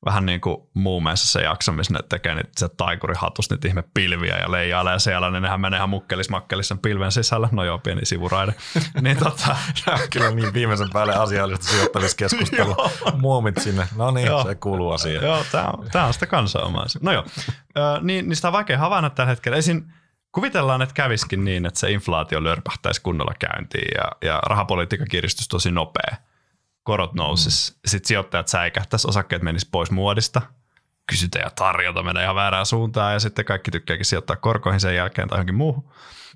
[0.05, 4.36] vähän niin kuin muumeissa se jakso, missä ne tekee niitä se taikurihatus, niitä ihme pilviä
[4.36, 7.49] ja leijailee siellä, niin nehän menee ihan mukkelis makkelis sen pilven sisällä.
[7.53, 8.55] No joo, pieni sivuraide.
[9.01, 9.57] niin tota...
[10.12, 12.90] Kyllä niin viimeisen päälle asiallista sijoittamiskeskustelua.
[13.20, 13.88] Muumit sinne.
[13.97, 15.24] No niin, se kuuluu asiaan.
[15.24, 17.01] Joo, tämä on, tää on sitä kansanomaisia.
[17.05, 17.24] No joo,
[17.78, 19.59] ö, niin, niin sitä on vaikea havainnoida tällä hetkellä.
[19.59, 19.82] Esim,
[20.32, 25.70] kuvitellaan, että käviskin niin, että se inflaatio lörpähtäisi kunnolla käyntiin ja, ja rahapolitiikan kiristys tosi
[25.70, 26.16] nopea
[26.87, 27.78] korot nousis, mm.
[27.87, 30.43] sitten sijoittajat säikähtäisi, osakkeet menis pois muodista,
[31.07, 35.28] kysyntä ja tarjota menee ihan väärään suuntaan ja sitten kaikki tykkääkin sijoittaa korkoihin sen jälkeen
[35.28, 35.91] tai johonkin muuhun.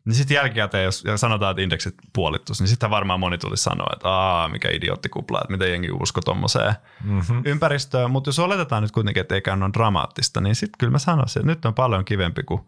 [0.04, 4.08] Niin sitten jälkikäteen, jos sanotaan, että indeksit puolittus, niin sitten varmaan moni tuli sanoa, että
[4.08, 6.74] Aa, mikä idioottikupla, että miten jengi usko tuommoiseen
[7.04, 7.42] mm-hmm.
[7.44, 8.10] ympäristöön.
[8.10, 11.40] Mutta jos oletetaan nyt kuitenkin, että ei käy noin dramaattista, niin sitten kyllä mä sanoisin,
[11.40, 12.60] että nyt on paljon kivempi kuin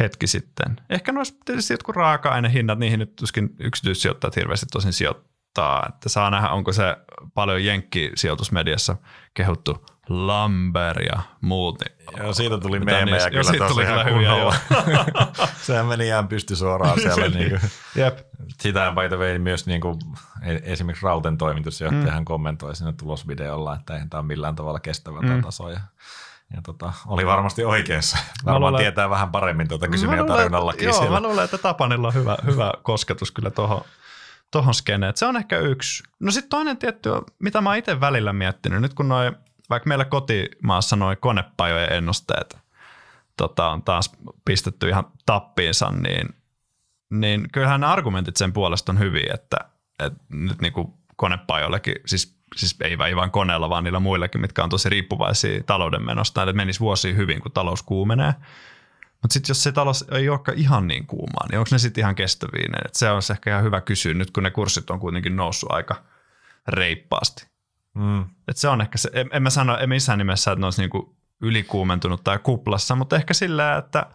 [0.00, 0.80] hetki sitten.
[0.90, 6.30] Ehkä noissa tietysti jotkut raaka-ainehinnat, niihin nyt tuskin yksityissijoittajat hirveästi tosin sijoittaa odottaa, että saa
[6.30, 6.96] nähdä, onko se
[7.34, 8.96] paljon jenkkisijoitusmediassa
[9.34, 11.78] kehuttu Lamber ja muut.
[11.80, 14.54] Niin joo, siitä tuli meemejä niin, kyllä siitä tuli kyllä hyviä, joo.
[15.66, 17.28] Sehän meni ihan pysty suoraan siellä.
[17.28, 17.70] niin kuin.
[17.94, 18.18] Jep.
[18.60, 19.98] Sitä by the way myös niin kuin,
[20.42, 22.24] e- esimerkiksi Rauten toimitusjohtaja mm.
[22.24, 25.42] kommentoi sinne tulosvideolla, että eihän tämä ole millään tavalla kestävä mm.
[25.42, 25.68] taso.
[25.68, 25.80] Ja,
[26.54, 28.18] ja tota, oli varmasti oikeassa.
[28.44, 30.84] Varmaan luulen, tietää vähän paremmin tuota kysymiä tarjonnallakin.
[30.84, 31.20] Joo, siellä.
[31.20, 33.84] mä luulen, että Tapanilla on hyvä, hyvä kosketus kyllä tuohon
[34.56, 35.16] tohon skeneen.
[35.16, 36.02] Se on ehkä yksi.
[36.20, 39.32] No sitten toinen tietty, mitä mä itse välillä miettinyt, nyt kun noi,
[39.70, 42.58] vaikka meillä kotimaassa noin konepajojen ennusteet
[43.36, 44.12] tota, on taas
[44.44, 46.28] pistetty ihan tappiinsa, niin,
[47.10, 49.56] niin kyllähän ne argumentit sen puolesta on hyviä, että,
[49.98, 54.70] että nyt niin kuin konepajoillekin, siis, siis ei vain koneella, vaan niillä muillakin, mitkä on
[54.70, 58.34] tosi riippuvaisia talouden menosta, että menisi vuosia hyvin, kun talous kuumenee.
[59.26, 62.14] Mutta sitten jos se talous ei olekaan ihan niin kuumaa, niin onko ne sitten ihan
[62.14, 62.68] kestäviä?
[62.84, 66.04] Et se on ehkä ihan hyvä kysyä nyt, kun ne kurssit on kuitenkin noussut aika
[66.68, 67.46] reippaasti.
[67.94, 68.24] Mm.
[68.48, 70.82] Et se on ehkä se, en, en mä sano en missään nimessä, että ne olisi
[70.82, 74.06] niinku ylikuumentunut tai kuplassa, mutta ehkä sillä, että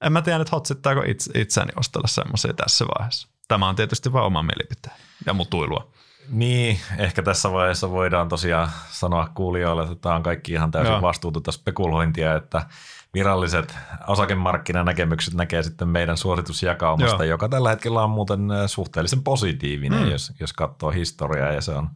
[0.00, 3.28] en mä tiedä, että hotsittaako itse, itseäni ostella semmoisia tässä vaiheessa.
[3.48, 4.96] Tämä on tietysti vain oma mielipiteen
[5.26, 5.92] ja mutuilua.
[6.28, 11.02] Niin, ehkä tässä vaiheessa voidaan tosiaan sanoa kuulijoille, että tämä on kaikki ihan täysin Joo.
[11.02, 12.66] vastuutonta spekulointia, että
[13.14, 17.30] viralliset osakemarkkinanäkemykset näkee sitten meidän suositusjakaumasta, Joo.
[17.30, 20.10] joka tällä hetkellä on muuten suhteellisen positiivinen, mm.
[20.10, 21.90] jos, jos katsoo historiaa ja se on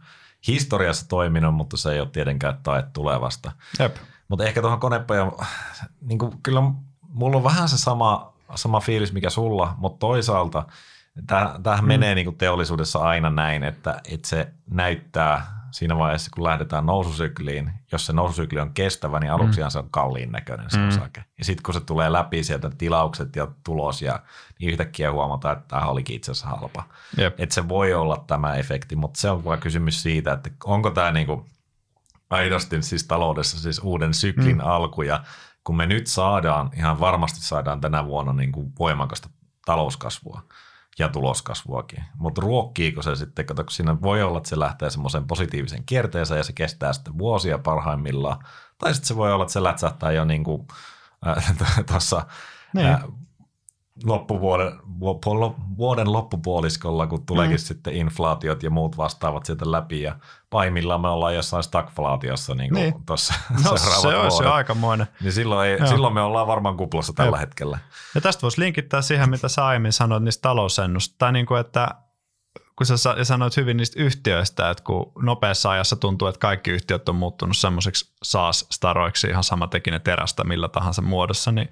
[0.47, 3.53] historiassa toiminut, mutta se ei ole tietenkään tae tulevasta.
[3.79, 3.97] Jep.
[4.29, 5.33] Mutta ehkä tuohon konepajan,
[6.01, 6.62] niin kyllä
[7.09, 10.67] mulla on vähän se sama, sama fiilis, mikä sulla, mutta toisaalta
[11.62, 11.89] tämähän mm.
[11.89, 17.73] menee niin kuin teollisuudessa aina näin, että, että se näyttää siinä vaiheessa, kun lähdetään noususykliin,
[17.93, 19.69] jos se noususykli on kestävä, niin aluksi mm.
[19.69, 20.89] se on kalliin näköinen se mm.
[20.89, 21.25] osake.
[21.39, 24.21] Ja sitten kun se tulee läpi sieltä tilaukset ja tulos, ja
[24.59, 26.83] niin yhtäkkiä huomataan, että tämä olikin itse asiassa halpa.
[27.39, 31.11] Että se voi olla tämä efekti, mutta se on vaan kysymys siitä, että onko tämä
[31.11, 31.47] niinku
[32.31, 34.64] aidosti siis taloudessa siis uuden syklin mm.
[34.64, 35.25] alku, ja
[35.64, 39.29] kun me nyt saadaan, ihan varmasti saadaan tänä vuonna niin kuin voimakasta
[39.64, 40.43] talouskasvua,
[40.99, 42.05] ja tuloskasvuakin.
[42.14, 46.38] Mutta ruokkiiko se sitten, kato, kun siinä voi olla, että se lähtee semmoisen positiivisen kierteeseen
[46.38, 48.38] ja se kestää sitten vuosia parhaimmillaan.
[48.78, 50.68] Tai sitten se voi olla, että se lätsähtää jo niin kuin,
[51.26, 51.57] äh,
[51.90, 52.26] tuossa
[52.74, 52.86] niin.
[52.86, 53.05] äh,
[54.05, 54.72] loppuvuoden,
[55.78, 57.59] vuoden loppupuoliskolla, kun tuleekin mm.
[57.59, 60.16] sitten inflaatiot ja muut vastaavat sieltä läpi ja
[60.51, 63.07] pahimmillaan me ollaan jossain stagflaatiossa niin kuin niin.
[63.07, 63.34] tuossa
[63.64, 65.07] no, se olisi jo aikamoinen.
[65.20, 67.40] Niin silloin, ei, silloin me ollaan varmaan kuplassa tällä Jep.
[67.40, 67.78] hetkellä.
[68.14, 71.14] Ja tästä voisi linkittää siihen, mitä sä aiemmin sanoit niistä talousennusta.
[71.18, 71.88] Tai niin kuin, että
[72.76, 77.16] kun sä sanoit hyvin niistä yhtiöistä, että kun nopeassa ajassa tuntuu, että kaikki yhtiöt on
[77.16, 81.68] muuttunut semmoiseksi SaaS-staroiksi ihan sama tekinen terästä millä tahansa muodossa, niin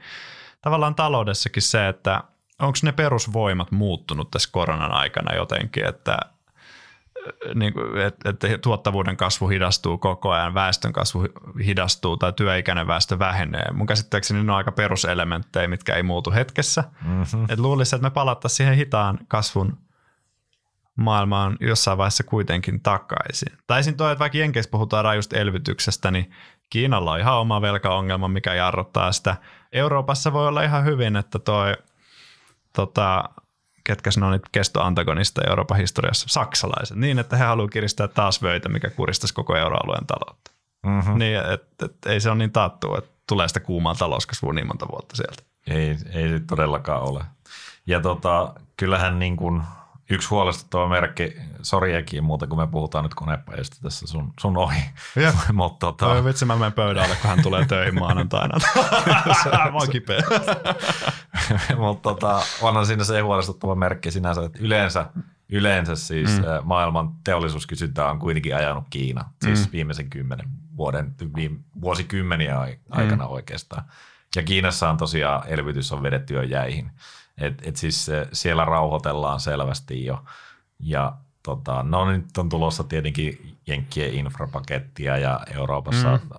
[0.65, 2.23] tavallaan taloudessakin se, että
[2.59, 6.19] onko ne perusvoimat muuttunut tässä koronan aikana jotenkin, että
[7.55, 11.27] niin kuin, että, että tuottavuuden kasvu hidastuu koko ajan, väestön kasvu
[11.65, 13.73] hidastuu tai työikäinen väestö vähenee.
[13.73, 16.85] Mun käsittääkseni ne on aika peruselementtejä, mitkä ei muutu hetkessä.
[17.03, 17.47] Mm-hmm.
[17.49, 19.79] Et luulisin, että me palattaisiin siihen hitaan kasvun
[20.97, 23.59] maailmaan jossain vaiheessa kuitenkin takaisin.
[23.67, 23.97] Tai esim.
[23.97, 26.31] toi, että vaikka Jenkeissä puhutaan rajusta elvytyksestä, niin
[26.75, 29.37] Kiinalla on ihan oma velkaongelma, mikä jarruttaa sitä.
[29.72, 31.77] Euroopassa voi olla ihan hyvin, että toi
[32.72, 33.25] tota,
[33.85, 38.91] ketkä on niitä kestoantagonista Euroopan historiassa, saksalaiset, niin että he haluavat kiristää taas vöitä, mikä
[38.91, 40.51] kuristaisi koko euroalueen taloutta.
[40.87, 41.18] Mm-hmm.
[41.18, 44.87] Niin, et, et, ei se ole niin taattu, että tulee sitä kuumaa talouskasvua niin monta
[44.89, 45.43] vuotta sieltä.
[45.66, 47.25] Ei, ei se todellakaan ole.
[47.87, 49.62] Ja tota, kyllähän niin kuin–
[50.11, 54.83] yksi huolestuttava merkki, sori Eki, muuta kun me puhutaan nyt konepäistä tässä sun, sun ohi.
[55.53, 56.25] Mutta tota...
[56.25, 58.59] Vitsi, mä menen pöydälle, kun hän tulee töihin maanantaina.
[59.73, 60.23] mä oon kipeä.
[61.79, 65.07] Mutta tota, onhan siinä se huolestuttava merkki sinänsä, että yleensä,
[65.49, 66.45] yleensä siis mm.
[66.63, 69.73] maailman teollisuuskysyntä on kuitenkin ajanut Kiina, siis mm.
[69.73, 70.47] viimeisen kymmenen
[70.77, 72.59] vuoden, viime, vuosikymmeniä
[72.91, 73.31] aikana mm.
[73.31, 73.85] oikeastaan.
[74.37, 76.91] Ja Kiinassa on tosiaan elvytys on vedetty jo jäihin.
[77.39, 80.24] Et, et siis siellä rauhoitellaan selvästi jo.
[80.80, 81.12] Ja
[81.43, 86.30] tota, no nyt on tulossa tietenkin Jenkkien infrapakettia ja Euroopassa mm.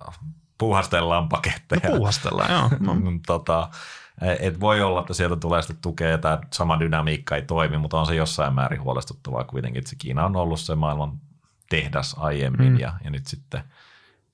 [0.58, 1.90] puuhastellaan paketteja.
[1.90, 2.70] No, puuhastellaan, joo.
[2.80, 2.94] No.
[3.26, 3.68] tota,
[4.40, 8.00] et voi olla, että sieltä tulee sitten tukea ja tämä sama dynamiikka ei toimi, mutta
[8.00, 11.20] on se jossain määrin huolestuttavaa kuitenkin, että se Kiina on ollut se maailman
[11.70, 12.78] tehdas aiemmin mm.
[12.78, 13.62] ja, ja nyt sitten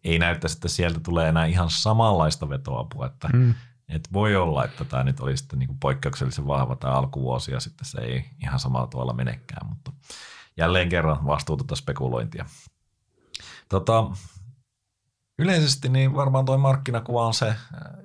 [0.05, 3.55] ei näytä, että sieltä tulee enää ihan samanlaista vetoapua, että mm.
[3.93, 7.87] Et voi olla, että tämä nyt olisi sitten niin poikkeuksellisen vahva tämä alkuvuosi ja sitten
[7.87, 9.93] se ei ihan samalla tavalla menekään, mutta
[10.57, 12.45] jälleen kerran vastuutonta spekulointia.
[13.69, 14.07] Tota,
[15.39, 17.57] yleisesti niin varmaan tuo markkinakuva on se äh,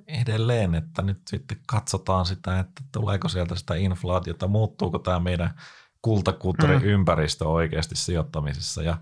[0.08, 5.54] edelleen, että nyt sitten katsotaan sitä, että tuleeko sieltä sitä inflaatiota, muuttuuko tämä meidän
[6.02, 6.88] kultakulttuurin mm.
[6.88, 8.98] ympäristö oikeasti sijoittamisessa ja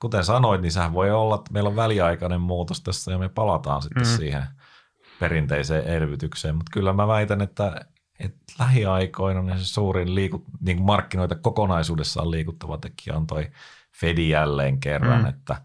[0.00, 3.82] kuten sanoit, niin sehän voi olla, että meillä on väliaikainen muutos tässä ja me palataan
[3.82, 4.16] sitten mm.
[4.16, 4.46] siihen–
[5.20, 7.86] perinteiseen elvytykseen, mutta kyllä mä väitän, että,
[8.20, 13.50] että lähiaikoina niin se suurin liikut, niin markkinoita kokonaisuudessaan liikuttava tekijä on toi
[14.00, 15.28] Fedi jälleen kerran, mm.
[15.28, 15.62] että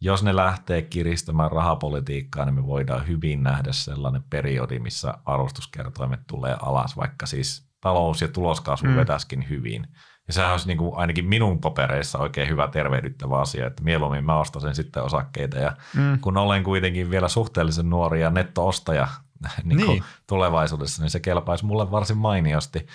[0.00, 6.56] jos ne lähtee kiristämään rahapolitiikkaa, niin me voidaan hyvin nähdä sellainen periodi, missä arvostuskertoimet tulee
[6.62, 8.96] alas, vaikka siis talous- ja tuloskasvu mm.
[8.96, 9.86] vetäskin hyvin.
[10.28, 14.38] Ja sehän olisi niin kuin ainakin minun papereissa oikein hyvä tervehdyttävä asia, että mieluummin mä
[14.38, 15.58] ostaisin sitten osakkeita.
[15.58, 16.20] Ja mm.
[16.20, 19.08] kun olen kuitenkin vielä suhteellisen nuori ja netto-ostaja
[19.64, 20.04] niin niin.
[20.26, 22.86] tulevaisuudessa, niin se kelpaisi mulle varsin mainiosti.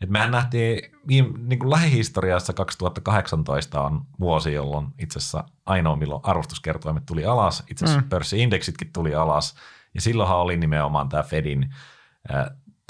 [0.00, 7.06] Et mehän nähtiin niin kuin lähihistoriassa 2018 on vuosi, jolloin itse asiassa ainoa milloin arvostuskertoimet
[7.06, 8.08] tuli alas, itse asiassa mm.
[8.08, 9.54] pörssiindeksitkin tuli alas.
[9.94, 11.74] Ja silloinhan oli nimenomaan tämä Fedin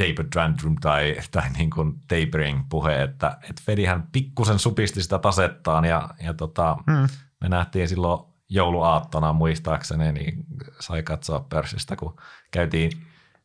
[0.02, 5.84] taper tantrum tai, tai niin kuin tapering puhe, että, että Fedihän pikkusen supisti sitä tasettaan
[5.84, 7.08] ja, ja tota, mm.
[7.40, 10.44] me nähtiin silloin jouluaattona muistaakseni, niin
[10.80, 12.16] sai katsoa pörssistä, kun
[12.50, 12.92] käytiin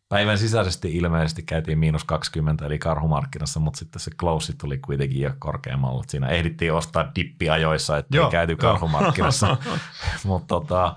[0.09, 5.31] päivän sisäisesti ilmeisesti käytiin miinus 20 eli karhumarkkinassa, mutta sitten se close tuli kuitenkin jo
[5.39, 6.03] korkeammalle.
[6.07, 9.57] Siinä ehdittiin ostaa dippiajoissa, että ei käyty karhumarkkinassa.
[10.25, 10.95] mutta tota,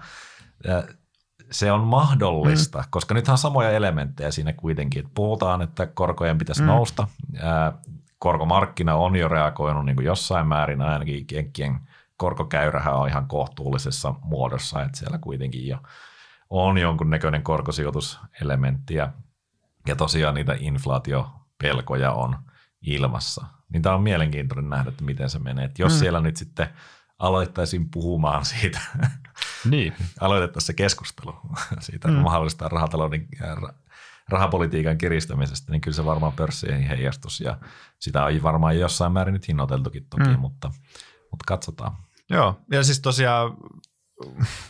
[1.51, 2.85] se on mahdollista, mm.
[2.91, 5.01] koska nythän on samoja elementtejä siinä kuitenkin.
[5.01, 6.67] Että puhutaan, että korkojen pitäisi mm.
[6.67, 7.09] nousta.
[7.41, 7.73] Ää,
[8.19, 11.81] korkomarkkina on jo reagoinut niin kuin jossain määrin, ainakin kenkkien
[12.17, 15.79] korkokäyrähän on ihan kohtuullisessa muodossa, että siellä kuitenkin jo
[16.51, 19.13] on jonkun näköinen korkosijoituselementti ja,
[19.87, 22.37] ja tosiaan niitä inflaatiopelkoja on
[22.83, 23.47] ilmassa.
[23.73, 25.65] Niin tämä on mielenkiintoinen nähdä, että miten se menee.
[25.65, 25.99] Että jos mm.
[25.99, 26.69] siellä nyt sitten
[27.19, 28.81] aloittaisin puhumaan siitä.
[29.65, 29.95] Niin.
[30.21, 31.35] Aloitettaisiin se keskustelu
[31.81, 32.15] siitä Mm.
[32.15, 33.75] mahdollista rahatalouden ra-
[34.29, 37.59] rahapolitiikan kiristämisestä, niin kyllä se varmaan pörsseihin heijastus ja
[37.99, 40.39] sitä on varmaan jossain määrin nyt hinnoiteltukin toki, Mm.
[40.39, 40.69] mutta,
[41.31, 41.97] mutta katsotaan.
[42.31, 43.57] Joo, ja siis tosiaan,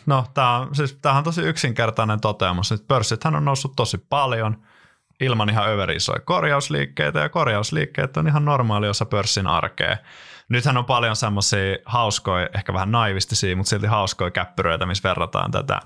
[0.06, 4.62] no tämä on, siis, on tosi yksinkertainen toteamus, että pörssithän on noussut tosi paljon
[5.20, 9.96] ilman ihan överisoja korjausliikkeitä, ja korjausliikkeet on ihan normaali osa pörssin arkea.
[10.51, 15.80] Nythän on paljon semmoisia hauskoja, ehkä vähän naivistisia, mutta silti hauskoja käppyröitä, missä verrataan tätä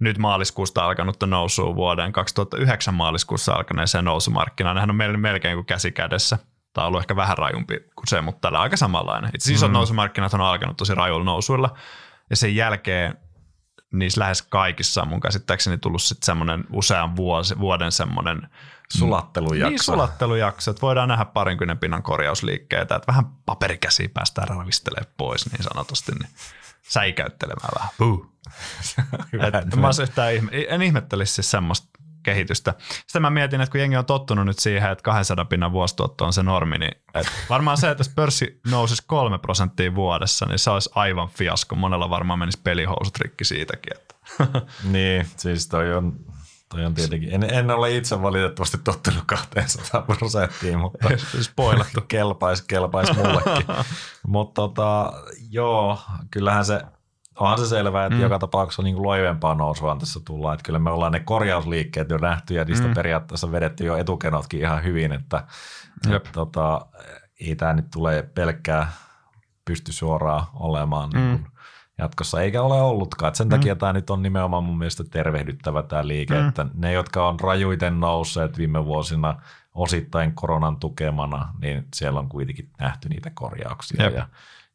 [0.00, 4.76] nyt maaliskuusta alkanutta nousua vuoden 2009 maaliskuussa alkaneeseen nousumarkkinaan.
[4.76, 6.38] Nehän on meillä melkein kuin käsi kädessä.
[6.72, 9.30] Tämä on ollut ehkä vähän rajumpi kuin se, mutta tällä aika samanlainen.
[9.34, 9.74] Itse isot mm.
[9.74, 11.76] nousumarkkinat on alkanut tosi rajuilla nousuilla,
[12.30, 13.18] ja sen jälkeen
[13.92, 18.48] niissä lähes kaikissa on mun käsittääkseni tullut sitten semmoinen usean vuosi, vuoden semmoinen
[18.88, 19.70] Sulattelujakso.
[19.70, 25.62] niin sulattelujakso, että voidaan nähdä parinkymmenen pinnan korjausliikkeitä, että vähän paperikäsiä päästään ravistelemaan pois niin
[25.62, 26.30] sanotusti, niin
[26.82, 27.90] säikäyttelemään vähän.
[27.98, 28.30] Puh.
[29.32, 31.88] Hyvä, Et että mä yhtään ihme, en ihmettelisi siis semmoista
[32.30, 32.74] kehitystä.
[33.06, 36.32] Sitten mä mietin, että kun jengi on tottunut nyt siihen, että 200 pinnan vuosituotto on
[36.32, 40.70] se normi, niin et varmaan se, että jos pörssi nousisi kolme prosenttia vuodessa, niin se
[40.70, 41.76] olisi aivan fiasko.
[41.76, 43.92] Monella varmaan menisi pelihousut rikki siitäkin.
[43.96, 44.14] Että.
[44.92, 46.12] Niin, siis toi on,
[46.68, 51.08] toi on tietenkin, en, en ole itse valitettavasti tottunut 200 prosenttiin, mutta
[51.40, 52.00] Spoilattu.
[52.00, 53.66] kelpais, kelpais mullekin.
[54.26, 55.12] mutta tota,
[55.50, 55.98] joo,
[56.30, 56.80] kyllähän se,
[57.40, 58.22] onhan se selvää, että mm.
[58.22, 60.54] joka tapauksessa niin loivempaa nousua tässä tullaan.
[60.54, 62.94] Että kyllä me ollaan ne korjausliikkeet jo nähty ja niistä mm.
[62.94, 65.44] periaatteessa vedetty jo etukenotkin ihan hyvin, että
[66.08, 66.26] Jep.
[66.26, 66.86] et, tota,
[67.40, 68.92] ei tämä nyt tule pelkkää
[69.64, 71.52] pysty suoraan olemaan niin kuin
[71.98, 73.28] jatkossa, eikä ole ollutkaan.
[73.28, 73.50] Et sen mm.
[73.50, 76.48] takia tämä nyt on nimenomaan mun mielestä tervehdyttävä tämä liike, mm.
[76.48, 79.42] että ne, jotka on rajuiten nousseet viime vuosina
[79.74, 84.04] osittain koronan tukemana, niin siellä on kuitenkin nähty niitä korjauksia.
[84.04, 84.14] Jep.
[84.14, 84.26] Ja,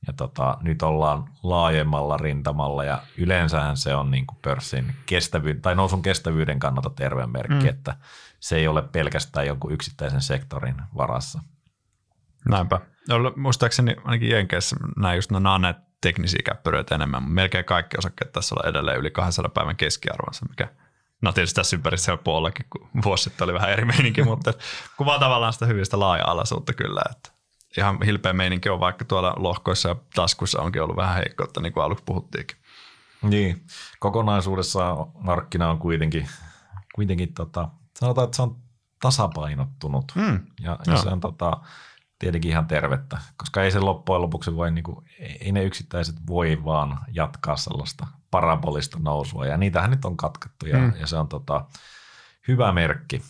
[0.08, 5.76] ja tota, nyt ollaan laajemmalla rintamalla ja yleensähän se on niin kuin pörssin kestävyyden tai
[5.76, 7.70] nousun kestävyyden kannalta terve merkki, mm.
[7.70, 7.96] että
[8.40, 11.42] se ei ole pelkästään jonkun yksittäisen sektorin varassa.
[12.50, 12.82] Näinpä.
[13.36, 17.24] Muistaakseni ainakin Jenkeissä näin just nämä näet teknisiä käppyröitä enemmän.
[17.24, 20.68] Melkein kaikki osakkeet tässä olla edelleen yli 200 päivän keskiarvonsa, mikä
[21.22, 24.54] No tietysti tässä ympäristössä helppo ollakin, kun vuosi sitten oli vähän eri meininki, mutta
[24.98, 27.35] kuvaa tavallaan sitä hyvistä laaja-alaisuutta kyllä, että
[27.78, 31.84] ihan hilpeä meininki on, vaikka tuolla lohkoissa ja taskuissa onkin ollut vähän heikkoutta, niin kuin
[31.84, 32.58] aluksi puhuttiinkin.
[33.22, 33.66] Niin,
[34.00, 36.28] kokonaisuudessaan markkina on kuitenkin,
[36.96, 37.70] kuitenkin tota,
[38.00, 38.58] sanotaan, että se on
[39.02, 40.40] tasapainottunut Mm.
[40.62, 41.58] ja, ja se on tota,
[42.20, 47.00] tietenkin ihan tervettä, koska ei se loppujen lopuksi voi, niinku, ei ne yksittäiset voi vaan
[47.12, 50.94] jatkaa sellaista parabolista nousua ja niitähän nyt on katkettu ja, mm.
[51.00, 51.66] ja se on tota,
[52.48, 53.22] hyvä merkki.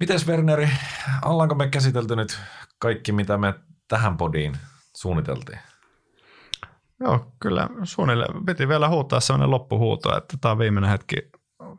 [0.00, 0.70] Mites Werneri,
[1.24, 2.40] ollaanko me käsitelty nyt
[2.78, 3.54] kaikki, mitä me
[3.88, 4.56] tähän podiin
[4.96, 5.58] suunniteltiin?
[7.00, 11.16] Joo, kyllä suunnilleen piti vielä huutaa sellainen loppuhuuto, että tämä on viimeinen hetki,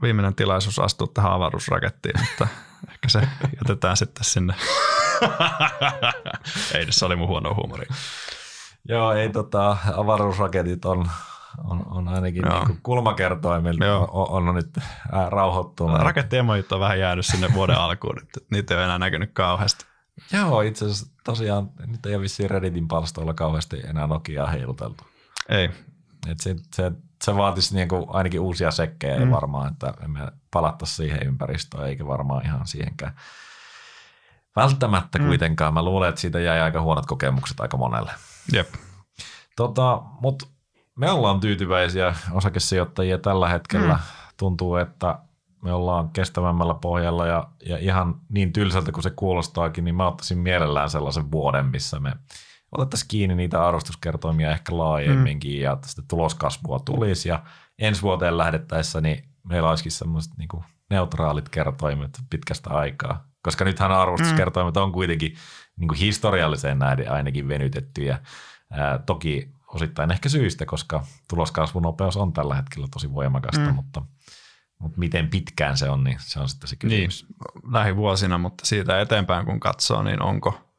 [0.02, 2.48] viimeinen tilaisuus astua tähän avaruusrakettiin, mutta
[2.92, 4.54] ehkä se jätetään sitten sinne.
[6.74, 7.86] Ei, se oli mun huono huumori.
[8.90, 11.10] Joo, ei tota, avaruusraketit on,
[11.64, 12.68] on, on ainakin Joo.
[12.68, 14.10] niin kulmakertoimilta Joo.
[14.12, 14.78] on, on, nyt
[15.12, 16.02] ää, rauhoittunut.
[16.02, 19.86] Rakettiemojit on vähän jäänyt sinne vuoden alkuun, että niitä ei ole enää näkynyt kauheasti.
[20.34, 25.04] Joo, itse asiassa tosiaan nyt ei ole vissiin Redditin palstoilla kauheasti enää Nokiaa heiluteltu.
[25.50, 25.70] Ei,
[26.28, 26.92] Et se, se,
[27.24, 29.32] se vaatisi niinku ainakin uusia sekkejä mm.
[29.32, 30.20] varmaan, että me
[30.52, 33.14] palattaisiin siihen ympäristöön, eikä varmaan ihan siihenkään.
[34.56, 35.26] Välttämättä mm.
[35.26, 35.74] kuitenkaan.
[35.74, 38.12] Mä luulen, että siitä jäi aika huonot kokemukset aika monelle.
[38.54, 38.68] jep.
[39.56, 40.46] Tota, Mutta
[41.00, 43.94] me ollaan tyytyväisiä osakesijoittajia tällä hetkellä.
[43.94, 44.00] Mm.
[44.38, 45.20] Tuntuu, että
[45.64, 50.38] me ollaan kestävämmällä pohjalla ja, ja ihan niin tylsältä kuin se kuulostaakin, niin mä ottaisin
[50.38, 52.14] mielellään sellaisen vuoden, missä me
[52.72, 55.64] otettaisiin kiinni niitä arvostuskertoimia ehkä laajemminkin mm.
[55.64, 57.44] ja sitten tuloskasvua tulisi ja
[57.80, 63.92] ensi vuoteen lähdettäessä niin meillä olisikin semmoiset niin kuin neutraalit kertoimet pitkästä aikaa, koska nythän
[63.92, 65.36] arvostuskertoimet on kuitenkin
[65.80, 68.20] niin kuin historialliseen nähden ainakin venytettyjä.
[68.72, 73.76] Ää, toki osittain ehkä syystä, koska tuloskasvunopeus on tällä hetkellä tosi voimakasta, mm.
[73.76, 74.02] mutta,
[74.80, 77.26] mutta miten pitkään se on, niin se on sitten se kysymys.
[77.30, 80.70] Niin, lähivuosina, mutta siitä eteenpäin kun katsoo, niin onko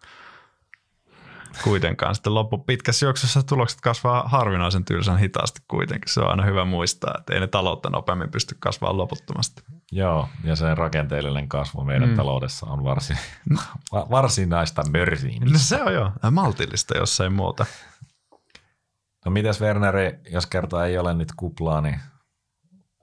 [1.65, 6.13] kuitenkaan sitten loppu pitkässä juoksussa tulokset kasvaa harvinaisen tylsän hitaasti kuitenkin.
[6.13, 9.63] Se on aina hyvä muistaa, että ei ne taloutta nopeammin pysty kasvamaan loputtomasti.
[9.93, 12.17] Joo, ja sen rakenteellinen kasvu meidän mm.
[12.17, 13.19] taloudessa on varsin,
[13.93, 15.43] va- varsinaista mörsiin.
[15.45, 17.67] No se on jo maltillista, jos ei muuta.
[19.31, 22.01] No mitäs Werneri, jos kerta ei ole nyt kuplaa, niin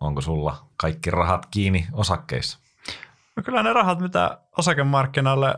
[0.02, 2.60] onko sulla kaikki rahat kiinni osakkeissa?
[3.36, 5.56] No kyllä ne rahat, mitä osakemarkkinalle,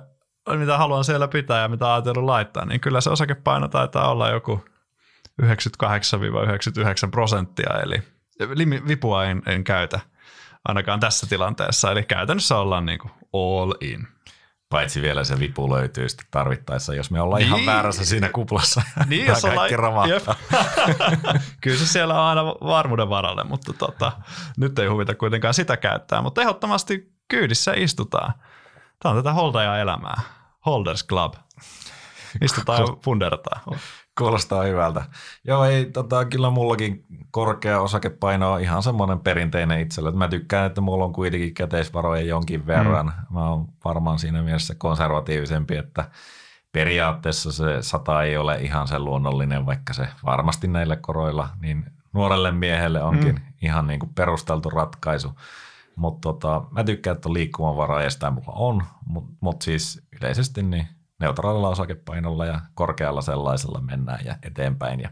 [0.58, 4.66] mitä haluan siellä pitää ja mitä ajatellut laittaa, niin kyllä se osakepaino taitaa olla joku
[5.42, 5.46] 98-99
[7.12, 8.04] prosenttia, eli
[8.88, 10.00] vipua en, en käytä
[10.66, 14.08] ainakaan tässä tilanteessa, eli käytännössä ollaan niin kuin all in.
[14.70, 17.48] Paitsi vielä se vipu löytyy sitten tarvittaessa, jos me ollaan niin.
[17.48, 18.82] ihan väärässä siinä kuplassa.
[19.06, 19.70] Niin, jos ollaan,
[21.62, 24.12] Kyllä se siellä on aina varmuuden varalle, mutta tota,
[24.58, 26.22] nyt ei huvita kuitenkaan sitä käyttää.
[26.22, 28.34] Mutta ehdottomasti kyydissä istutaan.
[29.00, 30.22] Tämä on tätä holdaja-elämää.
[30.66, 31.34] Holders Club.
[32.42, 32.86] Istutaan ja.
[34.20, 35.04] Kuulostaa hyvältä.
[35.44, 40.12] Joo, ei, tota, kyllä mullakin korkea osakepaino on ihan semmoinen perinteinen itselle.
[40.12, 43.06] Mä tykkään, että mulla on kuitenkin käteisvaroja jonkin verran.
[43.06, 43.34] Mm.
[43.34, 46.10] Mä oon varmaan siinä mielessä konservatiivisempi, että
[46.72, 52.52] periaatteessa se sata ei ole ihan se luonnollinen, vaikka se varmasti näillä koroilla, niin nuorelle
[52.52, 53.42] miehelle onkin mm.
[53.62, 55.32] ihan niin kuin perusteltu ratkaisu.
[55.96, 60.64] Mutta tota, mä tykkään, että on liikkumavaraa ja sitä mulla on, mutta mut siis yleisesti
[60.64, 60.88] niin
[61.20, 65.00] neutraalilla osakepainolla ja korkealla sellaisella mennään ja eteenpäin.
[65.00, 65.10] Ja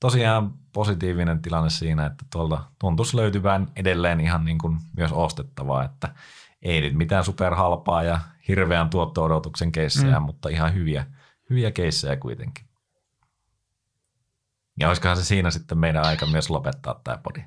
[0.00, 6.14] tosiaan positiivinen tilanne siinä, että tuolta tuntuisi löytyvän edelleen ihan niin kuin myös ostettavaa, että
[6.62, 10.26] ei nyt mitään superhalpaa ja hirveän tuotto-odotuksen keissejä, mm.
[10.26, 11.06] mutta ihan hyviä,
[11.50, 12.64] hyviä keissejä kuitenkin.
[14.80, 17.44] Ja olisikohan se siinä sitten meidän aika myös lopettaa tämä podi.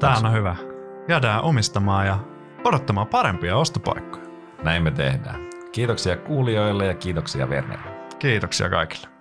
[0.00, 0.56] Tämä on hyvä.
[1.08, 2.18] Jäädään omistamaan ja
[2.64, 4.26] odottamaan parempia ostopaikkoja.
[4.62, 5.45] Näin me tehdään.
[5.72, 7.78] Kiitoksia kuulijoille ja kiitoksia Werner.
[8.18, 9.15] Kiitoksia kaikille.